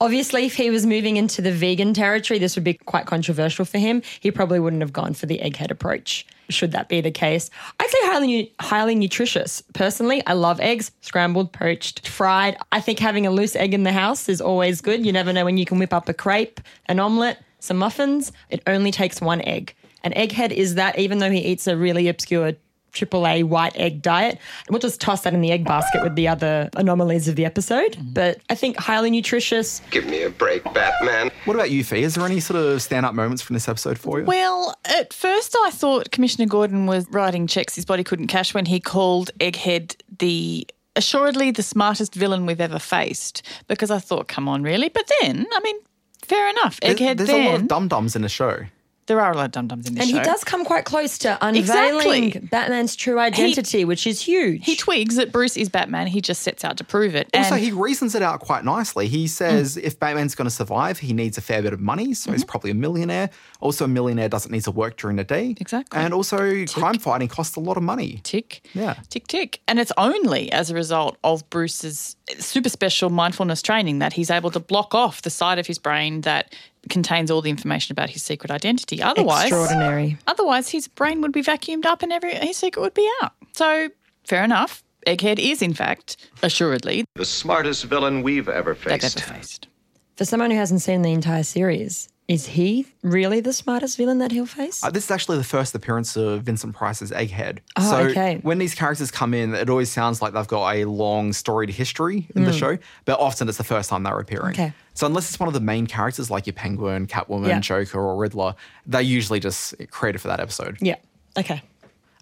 Obviously, 0.00 0.44
if 0.44 0.56
he 0.56 0.70
was 0.70 0.84
moving 0.84 1.16
into 1.16 1.40
the 1.40 1.52
vegan 1.52 1.94
territory, 1.94 2.38
this 2.38 2.56
would 2.56 2.64
be 2.64 2.74
quite 2.74 3.06
controversial 3.06 3.64
for 3.64 3.78
him. 3.78 4.02
He 4.20 4.30
probably 4.30 4.58
wouldn't 4.58 4.82
have 4.82 4.92
gone 4.92 5.14
for 5.14 5.26
the 5.26 5.38
egghead 5.38 5.70
approach, 5.70 6.26
should 6.48 6.72
that 6.72 6.88
be 6.88 7.00
the 7.00 7.12
case. 7.12 7.48
I'd 7.78 7.88
say 7.88 7.98
highly, 8.02 8.52
highly 8.60 8.96
nutritious. 8.96 9.62
Personally, 9.72 10.20
I 10.26 10.32
love 10.32 10.60
eggs, 10.60 10.90
scrambled, 11.00 11.52
poached, 11.52 12.08
fried. 12.08 12.56
I 12.72 12.80
think 12.80 12.98
having 12.98 13.26
a 13.26 13.30
loose 13.30 13.54
egg 13.54 13.72
in 13.72 13.84
the 13.84 13.92
house 13.92 14.28
is 14.28 14.40
always 14.40 14.80
good. 14.80 15.06
You 15.06 15.12
never 15.12 15.32
know 15.32 15.44
when 15.44 15.58
you 15.58 15.64
can 15.64 15.78
whip 15.78 15.92
up 15.92 16.08
a 16.08 16.14
crepe, 16.14 16.60
an 16.86 16.98
omelette, 16.98 17.42
some 17.60 17.78
muffins. 17.78 18.32
It 18.50 18.62
only 18.66 18.90
takes 18.90 19.20
one 19.20 19.42
egg. 19.42 19.74
An 20.02 20.12
egghead 20.12 20.50
is 20.50 20.74
that, 20.74 20.98
even 20.98 21.18
though 21.18 21.30
he 21.30 21.38
eats 21.38 21.66
a 21.66 21.76
really 21.76 22.08
obscure 22.08 22.52
AAA 22.94 23.44
white 23.44 23.76
egg 23.76 24.00
diet. 24.02 24.38
And 24.66 24.70
we'll 24.70 24.78
just 24.80 25.00
toss 25.00 25.22
that 25.22 25.34
in 25.34 25.40
the 25.40 25.50
egg 25.52 25.64
basket 25.64 26.02
with 26.02 26.14
the 26.14 26.28
other 26.28 26.70
anomalies 26.76 27.28
of 27.28 27.36
the 27.36 27.44
episode. 27.44 27.92
Mm-hmm. 27.92 28.12
But 28.14 28.40
I 28.48 28.54
think 28.54 28.76
highly 28.76 29.10
nutritious. 29.10 29.80
Give 29.90 30.06
me 30.06 30.22
a 30.22 30.30
break, 30.30 30.62
Batman. 30.72 31.30
what 31.44 31.54
about 31.54 31.70
you, 31.70 31.84
Fee? 31.84 32.02
Is 32.02 32.14
there 32.14 32.24
any 32.24 32.40
sort 32.40 32.58
of 32.60 32.80
stand 32.80 33.04
up 33.04 33.14
moments 33.14 33.42
from 33.42 33.54
this 33.54 33.68
episode 33.68 33.98
for 33.98 34.20
you? 34.20 34.24
Well, 34.24 34.74
at 34.84 35.12
first 35.12 35.56
I 35.64 35.70
thought 35.70 36.10
Commissioner 36.10 36.46
Gordon 36.46 36.86
was 36.86 37.06
writing 37.10 37.46
checks 37.46 37.74
his 37.74 37.84
body 37.84 38.04
couldn't 38.04 38.28
cash 38.28 38.54
when 38.54 38.66
he 38.66 38.80
called 38.80 39.30
Egghead 39.40 39.96
the 40.18 40.66
assuredly 40.96 41.50
the 41.50 41.62
smartest 41.62 42.14
villain 42.14 42.46
we've 42.46 42.60
ever 42.60 42.78
faced. 42.78 43.42
Because 43.66 43.90
I 43.90 43.98
thought, 43.98 44.28
come 44.28 44.48
on, 44.48 44.62
really? 44.62 44.88
But 44.88 45.10
then, 45.20 45.46
I 45.52 45.60
mean, 45.60 45.76
fair 46.24 46.48
enough. 46.50 46.78
There- 46.80 46.94
Egghead 46.94 47.16
there's 47.16 47.28
then. 47.28 47.46
a 47.46 47.50
lot 47.50 47.60
of 47.62 47.68
dum 47.68 47.88
dums 47.88 48.14
in 48.16 48.22
the 48.22 48.28
show. 48.28 48.60
There 49.06 49.20
are 49.20 49.32
a 49.32 49.36
lot 49.36 49.46
of 49.46 49.52
dum 49.52 49.68
dums 49.68 49.86
in 49.86 49.94
this 49.94 50.02
And 50.02 50.10
show. 50.10 50.18
he 50.18 50.24
does 50.24 50.44
come 50.44 50.64
quite 50.64 50.84
close 50.84 51.18
to 51.18 51.38
unveiling 51.40 52.24
Exactly. 52.24 52.48
Batman's 52.48 52.96
true 52.96 53.18
identity, 53.18 53.84
which 53.84 54.06
is 54.06 54.20
huge. 54.20 54.64
He 54.64 54.76
twigs 54.76 55.16
that 55.16 55.30
Bruce 55.32 55.56
is 55.56 55.68
Batman. 55.68 56.06
He 56.06 56.20
just 56.20 56.42
sets 56.42 56.64
out 56.64 56.76
to 56.78 56.84
prove 56.84 57.14
it. 57.14 57.28
Also, 57.34 57.54
and 57.54 57.62
he 57.62 57.72
reasons 57.72 58.14
it 58.14 58.22
out 58.22 58.40
quite 58.40 58.64
nicely. 58.64 59.08
He 59.08 59.26
says 59.26 59.76
if 59.76 59.98
Batman's 59.98 60.34
going 60.34 60.46
to 60.46 60.54
survive, 60.54 60.98
he 60.98 61.12
needs 61.12 61.36
a 61.36 61.40
fair 61.40 61.62
bit 61.62 61.72
of 61.72 61.80
money, 61.80 62.14
so 62.14 62.32
he's 62.32 62.42
mm-hmm. 62.42 62.48
probably 62.50 62.70
a 62.70 62.74
millionaire. 62.74 63.30
Also, 63.60 63.84
a 63.84 63.88
millionaire 63.88 64.28
doesn't 64.28 64.50
need 64.50 64.64
to 64.64 64.70
work 64.70 64.96
during 64.96 65.16
the 65.16 65.24
day. 65.24 65.54
Exactly. 65.60 65.98
And 65.98 66.14
also, 66.14 66.64
crime 66.66 66.98
fighting 66.98 67.28
costs 67.28 67.56
a 67.56 67.60
lot 67.60 67.76
of 67.76 67.82
money. 67.82 68.20
tick, 68.22 68.66
Yeah. 68.74 68.94
tick, 69.10 69.26
tick. 69.26 69.60
And 69.68 69.78
it's 69.78 69.92
only 69.98 70.50
as 70.52 70.70
a 70.70 70.74
result 70.74 71.16
of 71.24 71.48
Bruce's 71.50 72.16
super 72.38 72.68
special 72.68 73.10
mindfulness 73.10 73.60
training 73.62 73.98
that 73.98 74.12
he's 74.14 74.30
able 74.30 74.50
to 74.50 74.60
block 74.60 74.94
off 74.94 75.22
the 75.22 75.30
side 75.30 75.58
of 75.58 75.66
his 75.66 75.78
brain 75.78 76.22
that 76.22 76.54
contains 76.90 77.30
all 77.30 77.40
the 77.42 77.50
information 77.50 77.92
about 77.92 78.10
his 78.10 78.22
secret 78.22 78.50
identity. 78.50 79.02
Otherwise, 79.02 79.46
Extraordinary. 79.46 80.16
Otherwise, 80.26 80.68
his 80.70 80.88
brain 80.88 81.20
would 81.20 81.32
be 81.32 81.42
vacuumed 81.42 81.84
up 81.86 82.02
and 82.02 82.12
every 82.12 82.34
his 82.34 82.56
secret 82.56 82.80
would 82.82 82.94
be 82.94 83.08
out. 83.22 83.32
So, 83.52 83.88
fair 84.24 84.44
enough. 84.44 84.82
Egghead 85.06 85.38
is, 85.38 85.60
in 85.60 85.74
fact, 85.74 86.16
assuredly, 86.42 87.04
The 87.14 87.24
smartest 87.26 87.84
villain 87.84 88.22
we've 88.22 88.48
ever 88.48 88.72
they've 88.72 89.00
faced. 89.00 89.20
ever 89.22 89.34
faced. 89.34 89.68
For 90.16 90.24
someone 90.24 90.50
who 90.50 90.56
hasn't 90.56 90.80
seen 90.80 91.02
the 91.02 91.12
entire 91.12 91.42
series, 91.42 92.08
is 92.26 92.46
he 92.46 92.86
really 93.02 93.40
the 93.40 93.52
smartest 93.52 93.96
villain 93.98 94.18
that 94.18 94.32
he'll 94.32 94.46
face? 94.46 94.82
Uh, 94.82 94.90
this 94.90 95.04
is 95.04 95.10
actually 95.10 95.36
the 95.36 95.44
first 95.44 95.74
appearance 95.74 96.16
of 96.16 96.42
Vincent 96.42 96.74
Price's 96.74 97.10
Egghead. 97.10 97.58
Oh, 97.76 97.90
so 97.90 97.96
okay. 98.08 98.38
when 98.42 98.58
these 98.58 98.74
characters 98.74 99.10
come 99.10 99.34
in, 99.34 99.54
it 99.54 99.68
always 99.68 99.90
sounds 99.90 100.22
like 100.22 100.32
they've 100.32 100.48
got 100.48 100.74
a 100.74 100.84
long 100.86 101.32
storied 101.34 101.68
history 101.70 102.26
in 102.34 102.44
the 102.44 102.52
show, 102.52 102.78
but 103.04 103.20
often 103.20 103.46
it's 103.48 103.58
the 103.58 103.64
first 103.64 103.90
time 103.90 104.04
they're 104.04 104.18
appearing. 104.18 104.52
Okay. 104.54 104.72
So 104.94 105.06
unless 105.06 105.28
it's 105.28 105.38
one 105.38 105.48
of 105.48 105.54
the 105.54 105.60
main 105.60 105.86
characters 105.86 106.30
like 106.30 106.46
your 106.46 106.54
Penguin, 106.54 107.06
Catwoman, 107.06 107.48
Yeah. 107.48 107.60
Joker, 107.60 108.00
or 108.00 108.16
Riddler, 108.16 108.54
they're 108.86 109.00
usually 109.02 109.40
just 109.40 109.74
created 109.90 110.20
for 110.20 110.28
that 110.28 110.40
episode. 110.40 110.78
yeah. 110.80 110.96
Okay. 111.36 111.62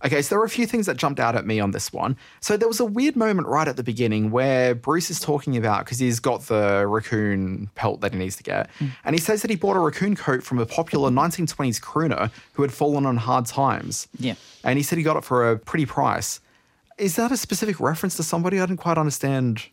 Okay, 0.04 0.21
so 0.23 0.30
there 0.30 0.38
were 0.38 0.44
a 0.44 0.50
few 0.50 0.66
things 0.66 0.87
that 0.87 0.97
jumped 0.97 1.21
out 1.21 1.37
at 1.37 1.47
me 1.47 1.61
on 1.61 1.71
this 1.71 1.92
one. 1.92 2.16
So 2.40 2.56
there 2.56 2.68
was 2.68 2.80
a 2.80 2.85
weird 2.85 3.14
moment 3.14 3.47
right 3.47 3.68
at 3.68 3.76
the 3.76 3.82
beginning 3.82 4.30
where 4.30 4.75
Bruce 4.75 5.11
is 5.11 5.21
talking 5.21 5.56
about 5.56 5.85
because 5.85 5.99
he's 5.99 6.18
got 6.18 6.42
the 6.42 6.87
raccoon 6.87 7.71
pelt 7.75 8.00
that 8.00 8.12
he 8.12 8.18
needs 8.18 8.37
to 8.37 8.42
get, 8.42 8.68
mm. 8.78 8.90
and 9.04 9.14
he 9.14 9.21
says 9.21 9.42
that 9.42 9.50
he 9.50 9.56
bought 9.56 9.76
a 9.76 9.80
raccoon 9.80 10.16
coat 10.16 10.42
from 10.42 10.59
a 10.59 10.66
popular 10.66 11.11
1920s 11.11 11.80
crooner 11.80 12.30
who 12.54 12.62
had 12.62 12.73
fallen 12.73 13.06
on 13.06 13.16
hard 13.16 13.47
times. 13.47 14.09
Yeah. 14.18 14.35
and 14.64 14.76
he 14.76 14.82
said 14.82 14.99
he 14.99 15.04
got 15.04 15.16
it 15.16 15.25
for 15.25 15.50
a 15.50 15.59
pretty 15.59 15.87
price. 15.87 16.40
Is 16.99 17.16
that 17.16 17.32
a 17.32 17.37
specific 17.37 17.80
reference 17.80 18.16
to 18.16 18.23
somebody? 18.23 18.61
I 18.61 18.66
didn't 18.66 18.80
quite 18.80 18.99
understand. 18.99 19.66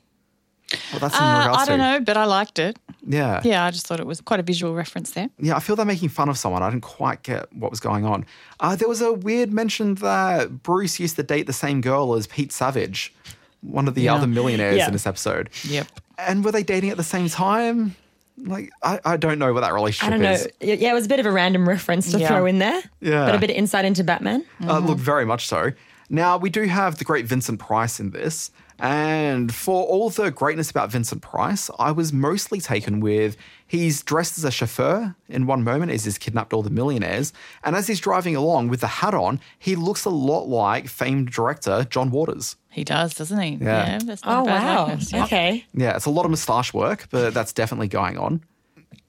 What 0.92 1.02
that's 1.02 1.16
in 1.18 1.24
Uh, 1.24 1.40
regards 1.40 1.58
I 1.62 1.66
don't 1.66 1.80
know, 1.80 2.00
but 2.02 2.16
I 2.18 2.26
liked 2.26 2.60
it. 2.60 2.78
Yeah. 3.08 3.42
Yeah, 3.44 3.66
I 3.66 3.72
just 3.72 3.88
thought 3.88 4.00
it 4.00 4.06
was 4.06 4.22
quite 4.22 4.40
a 4.40 4.44
visual 4.44 4.76
reference 4.76 5.12
there. 5.12 5.30
Yeah, 5.40 5.56
I 5.56 5.60
feel 5.60 5.76
they're 5.76 5.86
making 5.86 6.10
fun 6.10 6.30
of 6.30 6.38
someone. 6.38 6.62
I 6.62 6.70
didn't 6.70 6.84
quite 6.84 7.24
get 7.24 7.52
what 7.54 7.72
was 7.72 7.80
going 7.80 8.06
on. 8.06 8.26
Uh, 8.60 8.76
there 8.76 8.88
was 8.88 9.02
a 9.02 9.12
weird 9.14 9.52
mention 9.52 9.96
that 9.96 10.62
Bruce 10.64 11.00
used 11.00 11.16
to 11.16 11.24
date 11.24 11.48
the 11.48 11.54
same 11.54 11.82
girl 11.82 12.14
as 12.14 12.28
Pete 12.28 12.52
Savage, 12.52 13.14
one 13.62 13.88
of 13.88 13.96
the 13.96 14.04
Yeah. 14.04 14.16
other 14.16 14.28
millionaires 14.28 14.78
Yeah. 14.78 14.88
in 14.88 14.94
this 14.94 15.08
episode. 15.08 15.50
Yep. 15.64 15.88
And 16.20 16.44
were 16.46 16.52
they 16.52 16.64
dating 16.64 16.90
at 16.92 16.98
the 16.98 17.04
same 17.04 17.30
time? 17.30 17.96
Like, 18.38 18.70
I, 18.84 19.00
I 19.04 19.18
don't 19.18 19.40
know 19.40 19.54
what 19.54 19.62
that 19.62 19.72
I 19.72 19.74
relationship 19.74 20.12
don't 20.12 20.22
know. 20.22 20.32
is. 20.32 20.48
Yeah, 20.62 20.92
it 20.92 20.94
was 20.94 21.06
a 21.06 21.10
bit 21.10 21.20
of 21.20 21.26
a 21.26 21.32
random 21.32 21.68
reference 21.68 22.12
to 22.12 22.20
Yeah. 22.20 22.28
throw 22.28 22.46
in 22.46 22.60
there. 22.60 22.82
Yeah. 23.02 23.26
But 23.26 23.36
a 23.36 23.40
bit 23.40 23.50
of 23.50 23.56
insight 23.56 23.86
into 23.86 24.04
Batman. 24.04 24.46
Uh, 24.66 24.80
look, 24.80 24.98
very 24.98 25.26
much 25.26 25.48
so. 25.48 25.72
Now, 26.10 26.38
we 26.38 26.50
do 26.50 26.64
have 26.64 26.98
the 27.00 27.04
great 27.06 27.26
Vincent 27.26 27.60
Price 27.60 28.00
in 28.00 28.12
this. 28.12 28.52
And 28.80 29.54
for 29.54 29.84
all 29.86 30.10
the 30.10 30.32
greatness 30.32 30.70
about 30.72 30.92
Vincent 30.92 31.22
Price, 31.22 31.70
I 31.80 31.92
was 31.92 32.14
mostly 32.14 32.62
taken 32.62 33.00
with 33.00 33.36
he's 33.68 34.02
dressed 34.02 34.38
as 34.38 34.44
a 34.46 34.52
chauffeur 34.52 35.16
in 35.28 35.46
one 35.46 35.64
moment 35.64 35.92
as 35.92 36.06
he's 36.06 36.18
kidnapped 36.18 36.54
all 36.54 36.64
the 36.64 36.70
millionaires. 36.70 37.34
And 37.64 37.76
as 37.76 37.88
he's 37.88 38.00
driving 38.00 38.36
along 38.36 38.70
with 38.70 38.82
the 38.82 38.88
hat 38.88 39.14
on, 39.14 39.40
he 39.58 39.76
looks 39.76 40.06
a 40.06 40.10
lot 40.10 40.48
like 40.48 40.88
famed 40.88 41.32
director 41.32 41.86
John 41.90 42.10
Waters. 42.12 42.56
He 42.70 42.84
does, 42.84 43.14
doesn't 43.16 43.40
he? 43.40 43.58
Yeah. 43.64 44.00
that's 44.04 44.24
not 44.24 44.40
Oh, 44.40 44.44
wow. 44.46 44.86
likeness. 44.88 45.14
Okay. 45.14 45.66
Yeah, 45.74 45.96
it's 45.96 46.06
a 46.06 46.10
lot 46.12 46.24
of 46.26 46.32
moustache 46.32 46.74
work, 46.74 47.08
but 47.10 47.34
that's 47.34 47.52
definitely 47.54 47.88
going 47.90 48.18
on. 48.18 48.42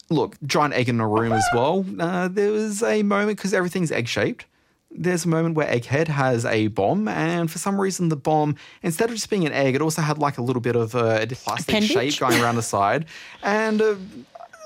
Look, 0.08 0.36
giant 0.44 0.74
egg 0.74 0.88
in 0.88 0.98
a 0.98 1.06
room 1.06 1.32
as 1.32 1.44
well. 1.54 1.86
Uh, 1.98 2.26
there 2.26 2.50
was 2.50 2.82
a 2.82 3.04
moment 3.04 3.38
because 3.38 3.54
everything's 3.54 3.92
egg 3.92 4.08
shaped. 4.08 4.44
There's 4.92 5.25
a 5.25 5.28
moment 5.28 5.54
where 5.54 5.68
Egghead 5.68 6.09
has 6.09 6.44
a 6.44 6.66
bomb, 6.66 7.06
and 7.09 7.50
for 7.50 7.59
some 7.59 7.80
reason, 7.80 8.09
the 8.09 8.16
bomb, 8.16 8.56
instead 8.82 9.09
of 9.09 9.14
just 9.14 9.30
being 9.30 9.47
an 9.47 9.52
egg, 9.52 9.75
it 9.76 9.80
also 9.82 10.02
had 10.02 10.18
like 10.18 10.37
a 10.38 10.42
little 10.42 10.61
bit 10.61 10.75
of 10.76 10.94
a 10.94 11.26
plastic 11.28 11.68
Appendage? 11.76 11.90
shape 12.14 12.18
going 12.18 12.40
around 12.42 12.56
the 12.56 12.62
side. 12.62 13.06
And, 13.42 13.80
uh, 13.80 13.94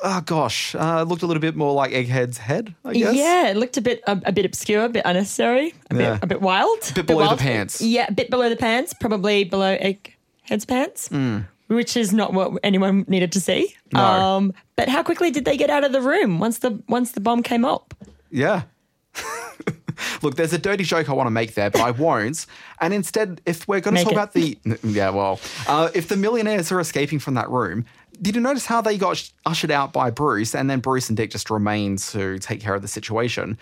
oh 0.02 0.21
gosh, 0.23 0.75
uh, 0.75 1.00
it 1.02 1.09
looked 1.09 1.23
a 1.23 1.26
little 1.26 1.40
bit 1.43 1.54
more 1.57 1.73
like 1.75 1.93
Egghead's 1.93 2.38
head, 2.38 2.75
I 2.85 2.95
guess. 2.95 3.14
Yeah, 3.14 3.49
it 3.49 3.57
looked 3.57 3.76
a 3.76 3.81
bit 3.83 4.02
a, 4.07 4.21
a 4.25 4.33
bit 4.33 4.45
obscure, 4.47 4.85
a 4.85 4.88
bit 4.88 5.02
unnecessary, 5.04 5.75
a 5.90 5.95
Yeah. 5.97 6.14
bit 6.14 6.23
a 6.23 6.26
bit 6.26 6.40
wild. 6.40 6.81
Bit 6.95 7.07
below 7.07 7.21
the 7.21 7.26
wild. 7.26 7.38
pants. 7.40 7.81
Yeah, 7.83 8.07
a 8.09 8.12
bit 8.12 8.31
below 8.31 8.49
the 8.49 8.57
pants, 8.57 8.95
probably 8.95 9.45
below 9.45 9.76
Egghead's 9.76 10.64
pants, 10.64 11.11
which 11.69 11.97
is 11.99 12.12
not 12.14 12.33
what 12.33 12.52
anyone 12.62 13.04
needed 13.09 13.31
to 13.33 13.40
see. 13.40 13.75
No. 13.93 14.00
Um, 14.00 14.54
but 14.76 14.88
how 14.88 15.02
quickly 15.02 15.31
did 15.31 15.45
they 15.45 15.57
get 15.59 15.69
out 15.71 15.85
of 15.85 15.93
the 15.93 16.00
room 16.00 16.38
once 16.38 16.59
the 16.61 16.83
once 16.88 17.12
the 17.12 17.21
bomb 17.21 17.43
came 17.43 17.64
up? 17.66 17.93
Yeah. 18.31 18.62
Look, 20.22 20.36
there's 20.36 20.52
a 20.52 20.58
dirty 20.58 20.84
joke 20.84 21.08
I 21.08 21.12
want 21.12 21.26
to 21.26 21.30
make 21.32 21.54
there, 21.54 21.70
but 21.70 21.80
I 21.80 21.90
won't. 21.90 22.46
And 22.80 22.92
instead, 22.94 23.40
if 23.46 23.66
we're 23.68 23.80
going 23.80 23.94
to 23.96 24.04
Make 24.04 24.04
talk 24.04 24.12
it. 24.12 24.16
about 24.16 24.32
the. 24.32 24.58
Yeah, 24.94 25.10
well, 25.10 25.40
uh, 25.66 25.90
if 25.94 26.08
the 26.08 26.16
millionaires 26.16 26.70
are 26.70 26.80
escaping 26.80 27.18
from 27.18 27.34
that 27.34 27.50
room, 27.50 27.84
did 28.20 28.34
you 28.34 28.40
notice 28.40 28.66
how 28.66 28.80
they 28.80 28.96
got 28.96 29.30
ushered 29.46 29.70
out 29.70 29.92
by 29.92 30.10
Bruce 30.10 30.54
and 30.54 30.70
then 30.70 30.80
Bruce 30.80 31.08
and 31.08 31.16
Dick 31.16 31.30
just 31.30 31.50
remained 31.50 31.98
to 31.98 32.38
take 32.38 32.60
care 32.60 32.74
of 32.74 32.82
the 32.82 32.88
situation? 32.88 33.58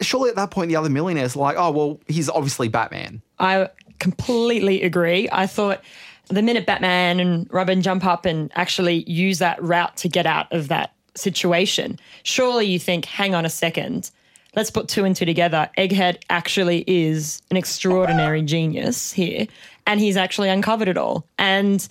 Surely 0.00 0.28
at 0.30 0.36
that 0.36 0.50
point, 0.50 0.68
the 0.68 0.76
other 0.76 0.90
millionaires 0.90 1.36
are 1.36 1.40
like, 1.40 1.56
oh, 1.56 1.70
well, 1.70 2.00
he's 2.08 2.28
obviously 2.28 2.68
Batman. 2.68 3.22
I 3.38 3.68
completely 4.00 4.82
agree. 4.82 5.28
I 5.30 5.46
thought 5.46 5.82
the 6.28 6.42
minute 6.42 6.66
Batman 6.66 7.20
and 7.20 7.52
Robin 7.52 7.82
jump 7.82 8.04
up 8.04 8.24
and 8.24 8.50
actually 8.54 9.08
use 9.10 9.38
that 9.38 9.62
route 9.62 9.96
to 9.98 10.08
get 10.08 10.26
out 10.26 10.52
of 10.52 10.68
that 10.68 10.92
situation, 11.16 11.98
surely 12.22 12.66
you 12.66 12.78
think, 12.78 13.04
hang 13.04 13.34
on 13.34 13.44
a 13.44 13.50
second, 13.50 14.10
let's 14.56 14.70
put 14.70 14.88
two 14.88 15.04
and 15.04 15.14
two 15.14 15.24
together. 15.24 15.70
Egghead 15.78 16.18
actually 16.30 16.84
is 16.86 17.42
an 17.50 17.56
extraordinary 17.56 18.42
genius 18.42 19.12
here, 19.12 19.46
and 19.86 20.00
he's 20.00 20.16
actually 20.16 20.48
uncovered 20.48 20.88
it 20.88 20.96
all. 20.96 21.26
And 21.38 21.86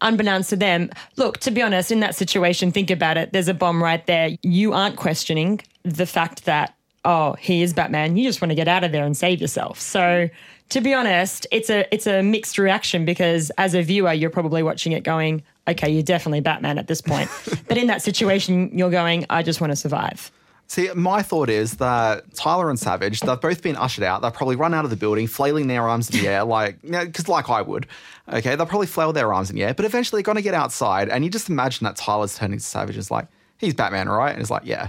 unbeknownst 0.00 0.50
to 0.50 0.56
them, 0.56 0.90
look, 1.16 1.38
to 1.38 1.50
be 1.50 1.62
honest, 1.62 1.90
in 1.90 2.00
that 2.00 2.14
situation, 2.14 2.72
think 2.72 2.90
about 2.90 3.16
it. 3.16 3.32
There's 3.32 3.48
a 3.48 3.54
bomb 3.54 3.82
right 3.82 4.04
there. 4.06 4.30
You 4.42 4.72
aren't 4.72 4.96
questioning 4.96 5.60
the 5.84 6.06
fact 6.06 6.44
that, 6.44 6.74
oh, 7.04 7.34
he 7.34 7.62
is 7.62 7.72
Batman. 7.72 8.16
You 8.16 8.24
just 8.24 8.40
want 8.40 8.50
to 8.50 8.56
get 8.56 8.68
out 8.68 8.84
of 8.84 8.92
there 8.92 9.04
and 9.04 9.16
save 9.16 9.40
yourself. 9.40 9.80
So 9.80 10.28
to 10.72 10.80
be 10.80 10.94
honest, 10.94 11.46
it's 11.50 11.68
a 11.68 11.86
it's 11.92 12.06
a 12.06 12.22
mixed 12.22 12.58
reaction 12.58 13.04
because 13.04 13.50
as 13.58 13.74
a 13.74 13.82
viewer, 13.82 14.12
you're 14.12 14.30
probably 14.30 14.62
watching 14.62 14.92
it 14.92 15.04
going, 15.04 15.42
okay, 15.68 15.90
you're 15.90 16.02
definitely 16.02 16.40
Batman 16.40 16.78
at 16.78 16.86
this 16.86 17.00
point. 17.00 17.30
but 17.68 17.76
in 17.76 17.88
that 17.88 18.02
situation, 18.02 18.70
you're 18.76 18.90
going, 18.90 19.26
I 19.28 19.42
just 19.42 19.60
want 19.60 19.70
to 19.70 19.76
survive. 19.76 20.30
See, 20.72 20.88
my 20.94 21.20
thought 21.20 21.50
is 21.50 21.74
that 21.76 22.34
Tyler 22.34 22.70
and 22.70 22.78
Savage, 22.78 23.20
they've 23.20 23.38
both 23.38 23.60
been 23.60 23.76
ushered 23.76 24.04
out. 24.04 24.22
They'll 24.22 24.30
probably 24.30 24.56
run 24.56 24.72
out 24.72 24.84
of 24.84 24.90
the 24.90 24.96
building, 24.96 25.26
flailing 25.26 25.66
their 25.66 25.86
arms 25.86 26.08
in 26.08 26.18
the 26.18 26.26
air, 26.26 26.44
like, 26.44 26.80
because 26.80 27.28
like 27.28 27.50
I 27.50 27.60
would. 27.60 27.86
Okay, 28.32 28.56
they'll 28.56 28.64
probably 28.64 28.86
flail 28.86 29.12
their 29.12 29.34
arms 29.34 29.50
in 29.50 29.56
the 29.56 29.64
air, 29.64 29.74
but 29.74 29.84
eventually 29.84 30.20
they're 30.20 30.24
going 30.24 30.36
to 30.36 30.42
get 30.42 30.54
outside. 30.54 31.10
And 31.10 31.26
you 31.26 31.30
just 31.30 31.50
imagine 31.50 31.84
that 31.84 31.96
Tyler's 31.96 32.38
turning 32.38 32.58
to 32.58 32.64
Savage 32.64 32.96
is 32.96 33.10
like, 33.10 33.26
he's 33.58 33.74
Batman, 33.74 34.08
right? 34.08 34.32
And 34.32 34.40
it's 34.40 34.48
like, 34.48 34.62
yeah. 34.64 34.88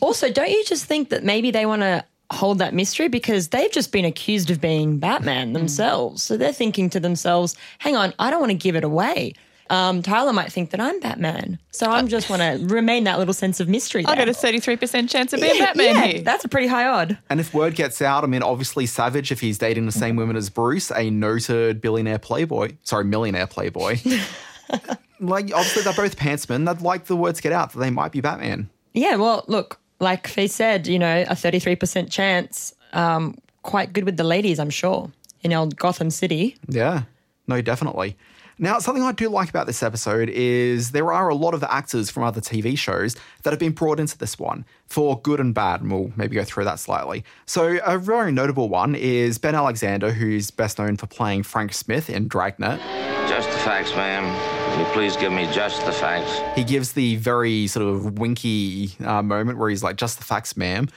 Also, 0.00 0.30
don't 0.30 0.50
you 0.50 0.62
just 0.66 0.84
think 0.84 1.08
that 1.08 1.24
maybe 1.24 1.50
they 1.50 1.64
want 1.64 1.80
to 1.80 2.04
hold 2.30 2.58
that 2.58 2.74
mystery 2.74 3.08
because 3.08 3.48
they've 3.48 3.72
just 3.72 3.92
been 3.92 4.04
accused 4.04 4.50
of 4.50 4.60
being 4.60 4.98
Batman 4.98 5.46
hmm. 5.46 5.54
themselves. 5.54 6.24
So 6.24 6.36
they're 6.36 6.52
thinking 6.52 6.90
to 6.90 7.00
themselves, 7.00 7.56
hang 7.78 7.96
on, 7.96 8.12
I 8.18 8.30
don't 8.30 8.40
want 8.40 8.50
to 8.50 8.58
give 8.58 8.76
it 8.76 8.84
away. 8.84 9.32
Um, 9.68 10.02
Tyler 10.02 10.32
might 10.32 10.52
think 10.52 10.70
that 10.70 10.80
I'm 10.80 11.00
Batman. 11.00 11.58
So 11.72 11.90
I 11.90 12.00
just 12.02 12.30
want 12.30 12.42
to 12.42 12.64
remain 12.72 13.04
that 13.04 13.18
little 13.18 13.34
sense 13.34 13.58
of 13.58 13.68
mystery. 13.68 14.04
I 14.06 14.14
there. 14.14 14.26
got 14.26 14.34
a 14.34 14.38
33% 14.38 15.08
chance 15.10 15.32
of 15.32 15.40
being 15.40 15.56
Yeah, 15.56 15.66
Batman 15.66 15.94
yeah, 15.94 16.06
here. 16.06 16.22
That's 16.22 16.44
a 16.44 16.48
pretty 16.48 16.68
high 16.68 16.86
odd. 16.86 17.18
And 17.28 17.40
if 17.40 17.52
word 17.52 17.74
gets 17.74 18.00
out, 18.00 18.22
I 18.22 18.28
mean, 18.28 18.42
obviously 18.42 18.86
Savage, 18.86 19.32
if 19.32 19.40
he's 19.40 19.58
dating 19.58 19.86
the 19.86 19.92
same 19.92 20.16
women 20.16 20.36
as 20.36 20.50
Bruce, 20.50 20.90
a 20.92 21.10
noted 21.10 21.80
billionaire 21.80 22.18
playboy, 22.18 22.76
sorry, 22.82 23.04
millionaire 23.04 23.46
playboy, 23.46 23.98
like 25.20 25.52
obviously 25.52 25.82
they're 25.82 25.92
both 25.94 26.16
pantsmen. 26.16 26.66
They'd 26.66 26.82
like 26.82 27.06
the 27.06 27.16
words 27.16 27.40
get 27.40 27.52
out 27.52 27.72
that 27.72 27.78
they 27.78 27.90
might 27.90 28.12
be 28.12 28.20
Batman. 28.20 28.70
Yeah, 28.92 29.16
well, 29.16 29.44
look, 29.48 29.78
like 30.00 30.26
Fee 30.26 30.46
said, 30.46 30.86
you 30.86 30.98
know, 30.98 31.22
a 31.22 31.34
33% 31.34 32.10
chance, 32.10 32.74
um, 32.92 33.36
quite 33.62 33.92
good 33.92 34.04
with 34.04 34.16
the 34.16 34.24
ladies, 34.24 34.58
I'm 34.58 34.70
sure, 34.70 35.10
in 35.42 35.52
old 35.52 35.76
Gotham 35.76 36.10
City. 36.10 36.56
Yeah, 36.68 37.02
no, 37.46 37.60
definitely. 37.60 38.16
Now, 38.58 38.78
something 38.78 39.02
I 39.02 39.12
do 39.12 39.28
like 39.28 39.50
about 39.50 39.66
this 39.66 39.82
episode 39.82 40.30
is 40.30 40.92
there 40.92 41.12
are 41.12 41.28
a 41.28 41.34
lot 41.34 41.52
of 41.52 41.62
actors 41.64 42.08
from 42.08 42.22
other 42.22 42.40
TV 42.40 42.76
shows 42.78 43.14
that 43.42 43.50
have 43.50 43.60
been 43.60 43.72
brought 43.72 44.00
into 44.00 44.16
this 44.16 44.38
one 44.38 44.64
for 44.86 45.20
good 45.20 45.40
and 45.40 45.54
bad, 45.54 45.82
and 45.82 45.92
we'll 45.92 46.10
maybe 46.16 46.36
go 46.36 46.44
through 46.44 46.64
that 46.64 46.78
slightly. 46.78 47.22
So, 47.44 47.78
a 47.84 47.98
very 47.98 48.32
notable 48.32 48.70
one 48.70 48.94
is 48.94 49.36
Ben 49.36 49.54
Alexander, 49.54 50.10
who's 50.10 50.50
best 50.50 50.78
known 50.78 50.96
for 50.96 51.06
playing 51.06 51.42
Frank 51.42 51.74
Smith 51.74 52.08
in 52.08 52.28
Dragnet. 52.28 52.80
Just 53.28 53.50
the 53.50 53.58
facts, 53.58 53.94
ma'am. 53.94 54.24
Will 54.70 54.86
you 54.86 54.92
please 54.94 55.18
give 55.18 55.32
me 55.32 55.52
just 55.52 55.84
the 55.84 55.92
facts? 55.92 56.40
He 56.56 56.64
gives 56.64 56.92
the 56.94 57.16
very 57.16 57.66
sort 57.66 57.86
of 57.86 58.18
winky 58.18 58.92
uh, 59.04 59.20
moment 59.20 59.58
where 59.58 59.68
he's 59.68 59.82
like, 59.82 59.96
just 59.96 60.16
the 60.16 60.24
facts, 60.24 60.56
ma'am. 60.56 60.88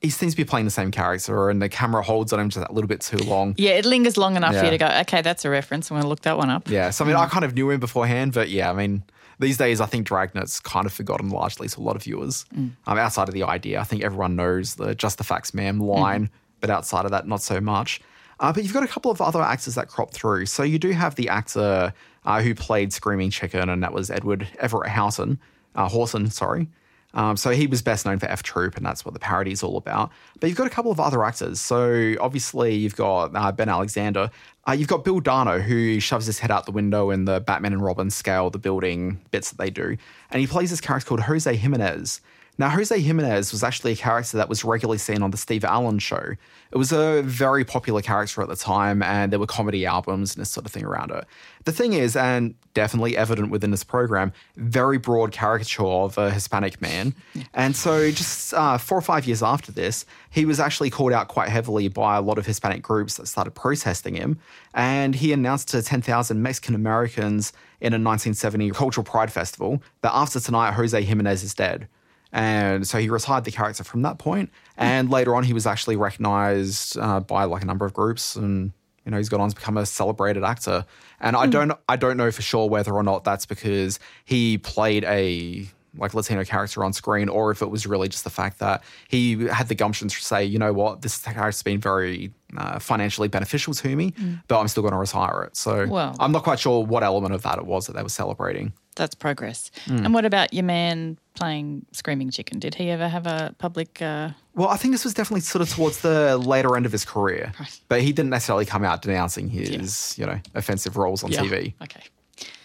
He 0.00 0.10
seems 0.10 0.34
to 0.34 0.36
be 0.36 0.44
playing 0.44 0.66
the 0.66 0.70
same 0.70 0.90
character, 0.90 1.48
and 1.48 1.62
the 1.62 1.68
camera 1.68 2.02
holds 2.02 2.32
on 2.32 2.40
him 2.40 2.50
just 2.50 2.66
a 2.68 2.72
little 2.72 2.88
bit 2.88 3.00
too 3.00 3.16
long. 3.18 3.54
Yeah, 3.56 3.72
it 3.72 3.86
lingers 3.86 4.16
long 4.16 4.36
enough 4.36 4.54
for 4.54 4.64
you 4.64 4.70
to 4.70 4.78
go, 4.78 4.86
okay, 5.02 5.22
that's 5.22 5.44
a 5.46 5.50
reference. 5.50 5.90
I'm 5.90 5.94
going 5.94 6.02
to 6.02 6.08
look 6.08 6.20
that 6.22 6.36
one 6.36 6.50
up. 6.50 6.68
Yeah, 6.68 6.90
so 6.90 7.04
I 7.04 7.08
mean, 7.08 7.16
I 7.16 7.26
kind 7.26 7.44
of 7.44 7.54
knew 7.54 7.70
him 7.70 7.80
beforehand, 7.80 8.34
but 8.34 8.50
yeah, 8.50 8.70
I 8.70 8.74
mean, 8.74 9.02
these 9.38 9.56
days 9.56 9.80
I 9.80 9.86
think 9.86 10.06
Dragnet's 10.06 10.60
kind 10.60 10.84
of 10.86 10.92
forgotten 10.92 11.30
largely 11.30 11.68
to 11.68 11.80
a 11.80 11.82
lot 11.82 11.96
of 11.96 12.02
viewers. 12.02 12.44
Um, 12.54 12.76
outside 12.86 13.28
of 13.28 13.34
the 13.34 13.44
idea, 13.44 13.80
I 13.80 13.84
think 13.84 14.02
everyone 14.02 14.36
knows 14.36 14.74
the 14.74 14.94
"just 14.94 15.18
the 15.18 15.24
facts, 15.24 15.54
ma'am" 15.54 15.80
line, 15.80 16.28
but 16.60 16.70
outside 16.70 17.04
of 17.04 17.10
that, 17.12 17.26
not 17.26 17.40
so 17.40 17.60
much. 17.60 18.00
Uh, 18.40 18.52
but 18.52 18.62
you've 18.62 18.72
got 18.72 18.82
a 18.82 18.88
couple 18.88 19.10
of 19.10 19.20
other 19.20 19.40
actors 19.40 19.76
that 19.76 19.88
crop 19.88 20.12
through. 20.12 20.46
So 20.46 20.62
you 20.64 20.78
do 20.78 20.90
have 20.90 21.14
the 21.14 21.28
actor 21.28 21.94
uh, 22.24 22.42
who 22.42 22.54
played 22.54 22.92
Screaming 22.92 23.30
Chicken, 23.30 23.68
and 23.68 23.82
that 23.82 23.92
was 23.92 24.10
Edward 24.10 24.48
Everett 24.58 24.90
Houghton, 24.90 25.38
uh, 25.74 25.88
Hawson, 25.88 26.30
sorry. 26.30 26.68
Um, 27.14 27.36
so 27.36 27.50
he 27.50 27.66
was 27.66 27.80
best 27.80 28.04
known 28.04 28.18
for 28.18 28.26
F 28.26 28.42
Troop, 28.42 28.76
and 28.76 28.84
that's 28.84 29.04
what 29.04 29.14
the 29.14 29.20
parody 29.20 29.52
is 29.52 29.62
all 29.62 29.76
about. 29.76 30.10
But 30.40 30.48
you've 30.48 30.58
got 30.58 30.66
a 30.66 30.70
couple 30.70 30.90
of 30.90 31.00
other 31.00 31.24
actors. 31.24 31.60
So 31.60 32.14
obviously 32.20 32.74
you've 32.74 32.96
got 32.96 33.34
uh, 33.34 33.52
Ben 33.52 33.68
Alexander. 33.68 34.30
Uh, 34.66 34.72
you've 34.72 34.88
got 34.88 35.04
Bill 35.04 35.20
Dana, 35.20 35.60
who 35.60 36.00
shoves 36.00 36.26
his 36.26 36.38
head 36.38 36.50
out 36.50 36.66
the 36.66 36.72
window 36.72 37.10
in 37.10 37.24
the 37.24 37.40
Batman 37.40 37.72
and 37.72 37.82
Robin 37.82 38.10
scale, 38.10 38.50
the 38.50 38.58
building 38.58 39.20
bits 39.30 39.50
that 39.50 39.58
they 39.58 39.70
do, 39.70 39.96
and 40.30 40.40
he 40.40 40.46
plays 40.46 40.70
this 40.70 40.80
character 40.80 41.08
called 41.08 41.20
Jose 41.20 41.54
Jimenez. 41.54 42.20
Now, 42.56 42.68
Jose 42.68 42.98
Jimenez 42.98 43.50
was 43.50 43.64
actually 43.64 43.92
a 43.92 43.96
character 43.96 44.36
that 44.36 44.48
was 44.48 44.64
regularly 44.64 44.98
seen 44.98 45.22
on 45.22 45.32
the 45.32 45.36
Steve 45.36 45.64
Allen 45.64 45.98
show. 45.98 46.34
It 46.70 46.78
was 46.78 46.92
a 46.92 47.22
very 47.22 47.64
popular 47.64 48.00
character 48.00 48.42
at 48.42 48.48
the 48.48 48.56
time, 48.56 49.02
and 49.02 49.32
there 49.32 49.40
were 49.40 49.46
comedy 49.46 49.84
albums 49.86 50.34
and 50.34 50.40
this 50.40 50.50
sort 50.50 50.64
of 50.64 50.72
thing 50.72 50.84
around 50.84 51.10
it. 51.10 51.24
The 51.64 51.72
thing 51.72 51.94
is, 51.94 52.14
and 52.14 52.54
definitely 52.72 53.16
evident 53.16 53.50
within 53.50 53.72
this 53.72 53.82
program, 53.82 54.32
very 54.56 54.98
broad 54.98 55.32
caricature 55.32 55.84
of 55.84 56.16
a 56.18 56.30
Hispanic 56.30 56.80
man. 56.80 57.14
And 57.56 57.76
so, 57.76 58.10
just 58.10 58.52
uh, 58.52 58.78
four 58.78 58.98
or 58.98 59.02
five 59.02 59.26
years 59.26 59.42
after 59.42 59.70
this, 59.70 60.04
he 60.30 60.44
was 60.44 60.58
actually 60.58 60.90
called 60.90 61.12
out 61.12 61.28
quite 61.28 61.48
heavily 61.48 61.86
by 61.88 62.16
a 62.16 62.20
lot 62.20 62.36
of 62.36 62.46
Hispanic 62.46 62.82
groups 62.82 63.16
that 63.16 63.26
started 63.26 63.52
protesting 63.52 64.16
him. 64.16 64.38
And 64.74 65.14
he 65.14 65.32
announced 65.32 65.68
to 65.68 65.82
10,000 65.82 66.42
Mexican 66.42 66.74
Americans 66.74 67.52
in 67.80 67.92
a 67.92 68.00
1970 68.00 68.70
Cultural 68.72 69.04
Pride 69.04 69.32
Festival 69.32 69.82
that 70.02 70.12
after 70.12 70.40
tonight, 70.40 70.72
Jose 70.72 71.00
Jimenez 71.00 71.44
is 71.44 71.54
dead. 71.54 71.88
And 72.34 72.84
so 72.86 72.98
he 72.98 73.08
retired 73.08 73.44
the 73.44 73.52
character 73.52 73.84
from 73.84 74.02
that 74.02 74.18
point. 74.18 74.50
And 74.76 75.08
later 75.08 75.36
on, 75.36 75.44
he 75.44 75.52
was 75.52 75.66
actually 75.66 75.94
recognized 75.96 76.98
uh, 76.98 77.20
by 77.20 77.44
like 77.44 77.62
a 77.62 77.66
number 77.66 77.86
of 77.86 77.94
groups, 77.94 78.34
and 78.34 78.72
you 79.04 79.12
know 79.12 79.18
he's 79.18 79.28
gone 79.28 79.40
on 79.40 79.48
to 79.50 79.54
become 79.54 79.76
a 79.78 79.86
celebrated 79.86 80.42
actor. 80.42 80.84
And 81.20 81.36
I 81.36 81.46
don't, 81.46 81.72
I 81.88 81.94
don't 81.96 82.16
know 82.16 82.30
for 82.32 82.42
sure 82.42 82.68
whether 82.68 82.92
or 82.92 83.04
not 83.04 83.22
that's 83.22 83.46
because 83.46 84.00
he 84.24 84.58
played 84.58 85.04
a 85.04 85.66
like 85.96 86.12
Latino 86.12 86.42
character 86.44 86.82
on 86.82 86.92
screen, 86.92 87.28
or 87.28 87.52
if 87.52 87.62
it 87.62 87.70
was 87.70 87.86
really 87.86 88.08
just 88.08 88.24
the 88.24 88.30
fact 88.30 88.58
that 88.58 88.82
he 89.06 89.46
had 89.46 89.68
the 89.68 89.76
gumption 89.76 90.08
to 90.08 90.16
say, 90.20 90.44
you 90.44 90.58
know 90.58 90.72
what, 90.72 91.02
this 91.02 91.18
character's 91.18 91.62
been 91.62 91.78
very 91.80 92.32
uh, 92.56 92.80
financially 92.80 93.28
beneficial 93.28 93.72
to 93.74 93.94
me, 93.94 94.12
but 94.48 94.58
I'm 94.58 94.66
still 94.66 94.82
going 94.82 94.92
to 94.92 94.98
retire 94.98 95.44
it. 95.44 95.56
So 95.56 95.86
Well- 95.86 96.16
I'm 96.18 96.32
not 96.32 96.42
quite 96.42 96.58
sure 96.58 96.84
what 96.84 97.04
element 97.04 97.32
of 97.32 97.42
that 97.42 97.58
it 97.58 97.66
was 97.66 97.86
that 97.86 97.92
they 97.94 98.02
were 98.02 98.08
celebrating. 98.08 98.72
That's 98.96 99.14
progress. 99.14 99.70
Mm. 99.86 100.04
And 100.04 100.14
what 100.14 100.24
about 100.24 100.54
your 100.54 100.62
man 100.64 101.18
playing 101.34 101.84
Screaming 101.92 102.30
Chicken? 102.30 102.60
Did 102.60 102.74
he 102.76 102.90
ever 102.90 103.08
have 103.08 103.26
a 103.26 103.54
public? 103.58 104.00
Uh, 104.00 104.30
Well, 104.54 104.68
I 104.68 104.76
think 104.76 104.92
this 104.94 105.02
was 105.04 105.14
definitely 105.14 105.40
sort 105.40 105.62
of 105.62 105.68
towards 105.70 106.00
the 106.00 106.36
later 106.38 106.76
end 106.76 106.86
of 106.86 106.92
his 106.92 107.04
career, 107.04 107.52
but 107.88 108.02
he 108.02 108.12
didn't 108.12 108.30
necessarily 108.30 108.64
come 108.66 108.84
out 108.84 109.02
denouncing 109.02 109.48
his, 109.48 110.16
you 110.16 110.26
know, 110.26 110.38
offensive 110.54 110.96
roles 110.96 111.24
on 111.24 111.32
Yeah. 111.32 111.40
TV. 111.40 111.74
Okay. 111.82 112.02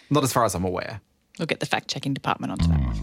Not 0.08 0.22
as 0.22 0.32
far 0.32 0.44
as 0.44 0.54
I'm 0.54 0.64
aware. 0.64 1.00
we'll 1.38 1.46
get 1.46 1.58
the 1.60 1.66
fact 1.66 1.88
checking 1.88 2.12
department 2.14 2.52
onto 2.52 2.66
that 2.68 2.80
one. 2.80 2.96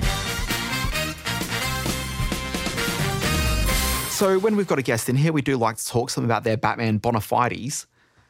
So 4.12 4.40
when 4.40 4.56
we've 4.56 4.68
got 4.68 4.80
a 4.80 4.82
guest 4.82 5.10
in 5.10 5.16
here, 5.16 5.32
we 5.32 5.44
do 5.44 5.58
like 5.58 5.78
to 5.78 5.86
talk 5.86 6.10
some 6.10 6.24
about 6.26 6.44
their 6.44 6.58
Batman 6.58 6.98
bona 6.98 7.22
fides. 7.22 7.86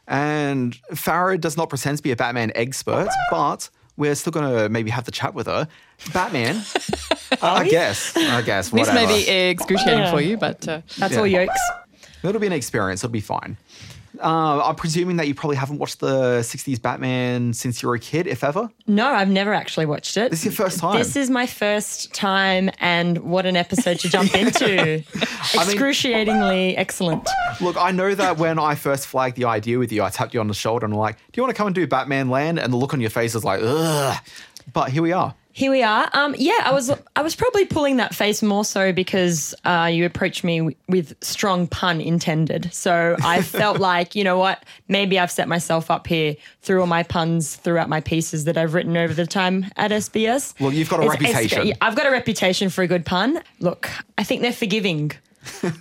And 0.05 0.73
Farah 0.91 1.39
does 1.39 1.55
not 1.55 1.69
pretend 1.69 1.97
to 1.97 2.03
be 2.03 2.11
a 2.11 2.15
Batman 2.15 2.51
expert, 2.55 3.07
but 3.31 3.69
we're 3.97 4.15
still 4.15 4.31
going 4.31 4.51
to 4.55 4.69
maybe 4.69 4.89
have 4.91 5.05
the 5.05 5.11
chat 5.11 5.33
with 5.33 5.47
her. 5.47 5.67
Batman, 6.13 6.63
I 7.41 7.67
guess, 7.67 8.15
I 8.15 8.41
guess, 8.43 8.69
This 8.69 8.93
may 8.93 9.05
be 9.07 9.27
excruciating 9.29 9.99
Yeah. 9.99 10.11
for 10.11 10.21
you, 10.21 10.37
but 10.37 10.67
uh, 10.67 10.81
That's 10.97 11.13
Yeah. 11.13 11.19
all 11.19 11.27
yokes. 11.27 11.59
It'll 12.23 12.39
be 12.41 12.47
an 12.47 12.53
experience. 12.53 13.03
It'll 13.03 13.11
be 13.11 13.19
fine. 13.21 13.57
Uh, 14.21 14.63
I'm 14.63 14.75
presuming 14.75 15.17
that 15.17 15.27
you 15.27 15.35
probably 15.35 15.55
haven't 15.57 15.77
watched 15.79 15.99
the 15.99 16.39
60s 16.39 16.81
Batman 16.81 17.53
since 17.53 17.81
you 17.81 17.89
were 17.89 17.95
a 17.95 17.99
kid, 17.99 18.27
if 18.27 18.43
ever. 18.43 18.69
No, 18.87 19.07
I've 19.07 19.29
never 19.29 19.53
actually 19.53 19.85
watched 19.85 20.17
it. 20.17 20.31
This 20.31 20.39
is 20.39 20.45
your 20.45 20.53
first 20.53 20.79
time. 20.79 20.97
This 20.97 21.15
is 21.15 21.29
my 21.29 21.45
first 21.45 22.13
time, 22.13 22.69
and 22.79 23.19
what 23.19 23.45
an 23.45 23.55
episode 23.55 23.99
to 23.99 24.09
jump 24.09 24.33
into. 24.35 25.03
Excruciatingly 25.55 26.75
excellent. 26.77 27.27
Look, 27.61 27.77
I 27.77 27.91
know 27.91 28.13
that 28.15 28.37
when 28.37 28.59
I 28.59 28.75
first 28.75 29.07
flagged 29.07 29.37
the 29.37 29.45
idea 29.45 29.79
with 29.79 29.91
you, 29.91 30.03
I 30.03 30.09
tapped 30.09 30.33
you 30.33 30.39
on 30.39 30.47
the 30.47 30.53
shoulder 30.53 30.85
and 30.85 30.93
I'm 30.93 30.99
like, 30.99 31.17
do 31.17 31.23
you 31.35 31.43
want 31.43 31.53
to 31.55 31.57
come 31.57 31.67
and 31.67 31.75
do 31.75 31.85
Batman 31.87 32.29
Land? 32.29 32.59
And 32.59 32.71
the 32.71 32.77
look 32.77 32.93
on 32.93 33.01
your 33.01 33.09
face 33.09 33.35
is 33.35 33.43
like, 33.43 33.59
ugh. 33.63 34.17
But 34.73 34.89
here 34.91 35.01
we 35.01 35.11
are. 35.11 35.33
Here 35.57 35.71
we 35.71 35.81
are. 35.81 36.07
Um, 36.13 36.35
yeah, 36.37 36.59
I 36.65 36.71
was 36.71 36.91
I 37.15 37.23
was 37.23 37.35
probably 37.35 37.65
pulling 37.65 37.97
that 37.97 38.13
face 38.13 38.43
more 38.43 38.63
so 38.63 38.93
because 38.93 39.55
uh, 39.65 39.89
you 39.91 40.05
approached 40.05 40.43
me 40.43 40.59
w- 40.59 40.77
with 40.87 41.15
strong 41.21 41.65
pun 41.65 41.99
intended. 41.99 42.71
So 42.71 43.15
I 43.23 43.41
felt 43.61 43.79
like 43.79 44.13
you 44.13 44.23
know 44.23 44.37
what, 44.37 44.63
maybe 44.87 45.17
I've 45.17 45.31
set 45.31 45.47
myself 45.47 45.89
up 45.89 46.05
here 46.05 46.35
through 46.61 46.81
all 46.81 46.85
my 46.85 47.01
puns 47.01 47.55
throughout 47.55 47.89
my 47.89 48.01
pieces 48.01 48.43
that 48.43 48.55
I've 48.55 48.75
written 48.75 48.95
over 48.95 49.15
the 49.15 49.25
time 49.25 49.65
at 49.77 49.89
SBS. 49.89 50.53
Well, 50.59 50.71
you've 50.71 50.91
got 50.91 51.03
a 51.03 51.09
reputation. 51.09 51.73
I've 51.81 51.95
got 51.95 52.05
a 52.05 52.11
reputation 52.11 52.69
for 52.69 52.83
a 52.83 52.87
good 52.87 53.03
pun. 53.03 53.41
Look, 53.59 53.89
I 54.15 54.23
think 54.23 54.43
they're 54.43 54.53
forgiving. 54.53 55.11